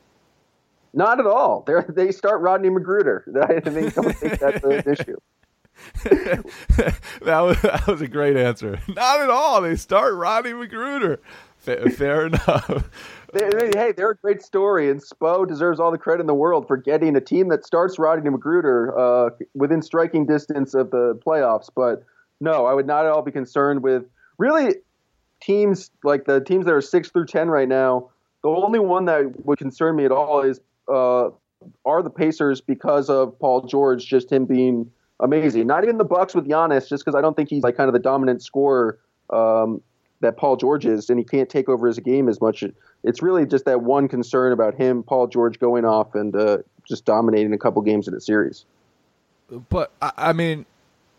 Not 0.93 1.19
at 1.19 1.27
all. 1.27 1.63
They 1.67 1.73
they 1.87 2.11
start 2.11 2.41
Rodney 2.41 2.69
McGruder. 2.69 3.23
I 3.49 3.59
think 3.59 3.93
don't 3.93 4.15
think 4.15 4.39
that's 4.39 4.63
an 4.63 4.83
issue. 4.91 5.17
that 6.03 7.39
was 7.41 7.61
that 7.61 7.87
was 7.87 8.01
a 8.01 8.07
great 8.07 8.35
answer. 8.35 8.79
Not 8.87 9.21
at 9.21 9.29
all. 9.29 9.61
They 9.61 9.75
start 9.75 10.15
Rodney 10.15 10.51
McGruder. 10.51 11.19
Fa- 11.57 11.89
fair 11.89 12.27
enough. 12.27 12.89
They, 13.31 13.47
they, 13.47 13.71
hey, 13.79 13.91
they're 13.91 14.09
a 14.09 14.15
great 14.15 14.41
story, 14.41 14.89
and 14.89 14.99
Spo 14.99 15.47
deserves 15.47 15.79
all 15.79 15.91
the 15.91 15.99
credit 15.99 16.21
in 16.21 16.25
the 16.25 16.33
world 16.33 16.67
for 16.67 16.77
getting 16.77 17.15
a 17.15 17.21
team 17.21 17.49
that 17.49 17.63
starts 17.63 17.99
Rodney 17.99 18.27
McGruder 18.27 18.97
uh, 18.97 19.35
within 19.53 19.83
striking 19.83 20.25
distance 20.25 20.73
of 20.73 20.89
the 20.89 21.13
playoffs. 21.23 21.69
But 21.75 22.03
no, 22.41 22.65
I 22.65 22.73
would 22.73 22.87
not 22.87 23.05
at 23.05 23.11
all 23.11 23.21
be 23.21 23.31
concerned 23.31 23.83
with 23.83 24.05
really 24.39 24.77
teams 25.43 25.91
like 26.03 26.25
the 26.25 26.41
teams 26.41 26.65
that 26.65 26.73
are 26.73 26.81
six 26.81 27.09
through 27.09 27.27
ten 27.27 27.49
right 27.49 27.67
now. 27.67 28.09
The 28.43 28.49
only 28.49 28.79
one 28.79 29.05
that 29.05 29.45
would 29.45 29.57
concern 29.57 29.95
me 29.95 30.05
at 30.05 30.11
all 30.11 30.41
is 30.41 30.59
uh, 30.87 31.29
are 31.85 32.01
the 32.01 32.09
Pacers 32.09 32.61
because 32.61 33.09
of 33.09 33.37
Paul 33.39 33.61
George, 33.61 34.05
just 34.05 34.31
him 34.31 34.45
being 34.45 34.91
amazing. 35.19 35.67
Not 35.67 35.83
even 35.83 35.97
the 35.97 36.05
Bucks 36.05 36.33
with 36.33 36.47
Giannis, 36.47 36.87
just 36.87 37.03
because 37.03 37.15
I 37.15 37.21
don't 37.21 37.35
think 37.35 37.49
he's 37.49 37.63
like 37.63 37.75
kind 37.75 37.87
of 37.87 37.93
the 37.93 37.99
dominant 37.99 38.41
scorer 38.41 38.99
um, 39.29 39.81
that 40.21 40.37
Paul 40.37 40.55
George 40.57 40.85
is, 40.85 41.09
and 41.09 41.19
he 41.19 41.25
can't 41.25 41.49
take 41.49 41.69
over 41.69 41.87
his 41.87 41.99
game 41.99 42.29
as 42.29 42.41
much. 42.41 42.63
It's 43.03 43.21
really 43.21 43.45
just 43.45 43.65
that 43.65 43.81
one 43.81 44.07
concern 44.07 44.51
about 44.51 44.75
him, 44.75 45.03
Paul 45.03 45.27
George, 45.27 45.59
going 45.59 45.85
off 45.85 46.15
and 46.15 46.35
uh, 46.35 46.59
just 46.87 47.05
dominating 47.05 47.53
a 47.53 47.57
couple 47.57 47.81
games 47.81 48.07
in 48.07 48.13
a 48.13 48.21
series. 48.21 48.65
But 49.69 49.91
I 50.01 50.33
mean, 50.33 50.65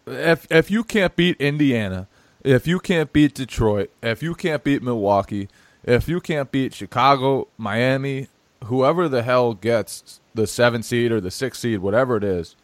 if 0.07 0.47
if 0.51 0.71
you 0.71 0.85
can't 0.85 1.15
beat 1.17 1.41
Indiana, 1.41 2.09
if 2.45 2.67
you 2.67 2.79
can't 2.79 3.13
beat 3.13 3.35
Detroit, 3.35 3.91
if 4.03 4.23
you 4.23 4.35
can't 4.35 4.63
beat 4.63 4.83
Milwaukee, 4.83 5.49
if 5.85 6.09
you 6.09 6.21
can't 6.21 6.51
beat 6.51 6.75
Chicago, 6.75 7.49
Miami, 7.57 8.29
whoever 8.65 9.09
the 9.09 9.23
hell 9.23 9.55
gets 9.55 10.21
the 10.35 10.47
seven 10.47 10.83
seed 10.83 11.13
or 11.13 11.21
the 11.21 11.31
six 11.31 11.59
seed, 11.59 11.81
whatever 11.81 12.17
it 12.17 12.25
is, 12.25 12.57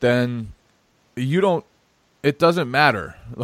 then 0.00 0.52
you 1.16 1.40
don't. 1.40 1.64
It 2.22 2.38
doesn't 2.38 2.70
matter. 2.70 3.16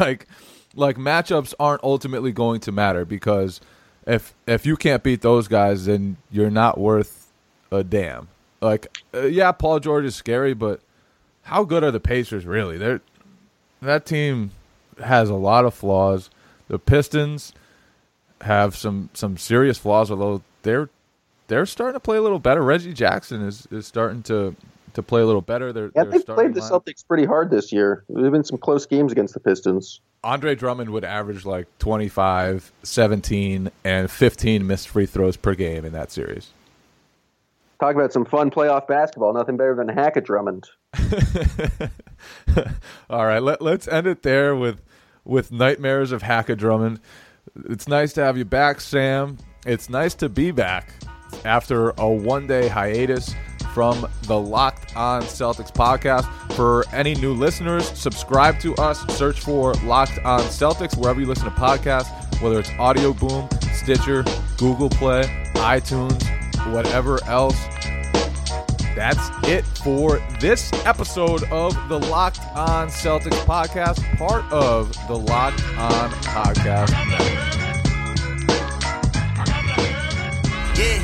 like 0.00 0.26
like 0.74 0.96
matchups 0.96 1.54
aren't 1.60 1.84
ultimately 1.84 2.32
going 2.32 2.60
to 2.60 2.72
matter 2.72 3.04
because 3.04 3.60
if 4.06 4.34
if 4.46 4.66
you 4.66 4.76
can't 4.76 5.02
beat 5.02 5.20
those 5.20 5.48
guys, 5.48 5.86
then 5.86 6.16
you're 6.30 6.50
not 6.50 6.78
worth 6.78 7.32
a 7.70 7.84
damn. 7.84 8.28
Like 8.60 8.86
uh, 9.14 9.26
yeah, 9.26 9.52
Paul 9.52 9.80
George 9.80 10.04
is 10.04 10.14
scary, 10.14 10.54
but 10.54 10.80
how 11.42 11.64
good 11.64 11.84
are 11.84 11.90
the 11.90 12.00
Pacers 12.00 12.46
really? 12.46 12.78
They're 12.78 13.00
that 13.82 14.06
team 14.06 14.52
has 15.02 15.28
a 15.28 15.34
lot 15.34 15.64
of 15.64 15.74
flaws. 15.74 16.30
The 16.68 16.78
Pistons 16.78 17.52
have 18.44 18.76
some 18.76 19.10
some 19.14 19.36
serious 19.36 19.78
flaws, 19.78 20.10
although 20.10 20.42
they're 20.62 20.88
they're 21.48 21.66
starting 21.66 21.94
to 21.94 22.00
play 22.00 22.16
a 22.16 22.22
little 22.22 22.38
better. 22.38 22.62
Reggie 22.62 22.92
Jackson 22.92 23.42
is, 23.42 23.66
is 23.70 23.86
starting 23.86 24.22
to 24.24 24.54
to 24.94 25.02
play 25.02 25.20
a 25.20 25.26
little 25.26 25.42
better. 25.42 25.72
They're, 25.72 25.90
yeah, 25.94 26.04
they've 26.04 26.24
played 26.24 26.54
the 26.54 26.60
line. 26.60 26.70
Celtics 26.70 27.06
pretty 27.06 27.24
hard 27.24 27.50
this 27.50 27.72
year. 27.72 28.04
There've 28.08 28.32
been 28.32 28.44
some 28.44 28.58
close 28.58 28.86
games 28.86 29.12
against 29.12 29.34
the 29.34 29.40
Pistons. 29.40 30.00
Andre 30.22 30.54
Drummond 30.54 30.90
would 30.90 31.04
average 31.04 31.44
like 31.44 31.66
25, 31.80 32.72
17, 32.82 33.70
and 33.84 34.10
15 34.10 34.66
missed 34.66 34.88
free 34.88 35.06
throws 35.06 35.36
per 35.36 35.54
game 35.54 35.84
in 35.84 35.92
that 35.92 36.10
series. 36.10 36.50
Talk 37.80 37.94
about 37.94 38.12
some 38.12 38.24
fun 38.24 38.50
playoff 38.50 38.86
basketball. 38.86 39.34
Nothing 39.34 39.56
better 39.56 39.74
than 39.74 39.88
Hack-a 39.88 40.20
Drummond. 40.20 40.66
All 43.10 43.26
right, 43.26 43.42
let, 43.42 43.60
let's 43.60 43.88
end 43.88 44.06
it 44.06 44.22
there 44.22 44.54
with 44.54 44.80
with 45.24 45.50
nightmares 45.50 46.12
of 46.12 46.22
Hack-a 46.22 46.54
Drummond. 46.54 47.00
It's 47.56 47.86
nice 47.86 48.12
to 48.14 48.24
have 48.24 48.36
you 48.36 48.44
back, 48.44 48.80
Sam. 48.80 49.38
It's 49.64 49.88
nice 49.88 50.14
to 50.14 50.28
be 50.28 50.50
back 50.50 50.92
after 51.44 51.90
a 51.90 52.08
one 52.08 52.48
day 52.48 52.66
hiatus 52.66 53.32
from 53.72 54.08
the 54.22 54.38
Locked 54.38 54.96
On 54.96 55.22
Celtics 55.22 55.72
podcast. 55.72 56.24
For 56.54 56.84
any 56.92 57.14
new 57.14 57.32
listeners, 57.32 57.88
subscribe 57.90 58.58
to 58.60 58.74
us. 58.76 59.00
Search 59.16 59.40
for 59.40 59.72
Locked 59.84 60.18
On 60.24 60.40
Celtics 60.40 60.96
wherever 60.96 61.20
you 61.20 61.26
listen 61.26 61.44
to 61.44 61.50
podcasts, 61.52 62.40
whether 62.42 62.58
it's 62.58 62.70
Audio 62.78 63.12
Boom, 63.12 63.48
Stitcher, 63.72 64.24
Google 64.58 64.90
Play, 64.90 65.22
iTunes, 65.54 66.22
whatever 66.72 67.22
else. 67.24 67.56
That's 68.96 69.28
it 69.46 69.64
for 69.82 70.18
this 70.40 70.72
episode 70.84 71.42
of 71.50 71.88
the 71.88 71.98
Locked 71.98 72.40
On 72.56 72.88
Celtics 72.88 73.44
podcast, 73.44 74.02
part 74.18 74.44
of 74.52 74.92
the 75.08 75.16
Locked 75.16 75.62
On 75.76 76.10
Podcast 76.10 76.90
Network. 77.08 77.43
Yeah, 80.76 80.98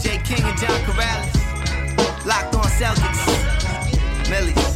Jay 0.00 0.18
King 0.24 0.42
and 0.42 0.58
John 0.58 0.80
Karalis, 0.84 2.26
Locked 2.26 2.54
On 2.56 2.64
Celtics, 2.64 4.28
Millies. 4.28 4.75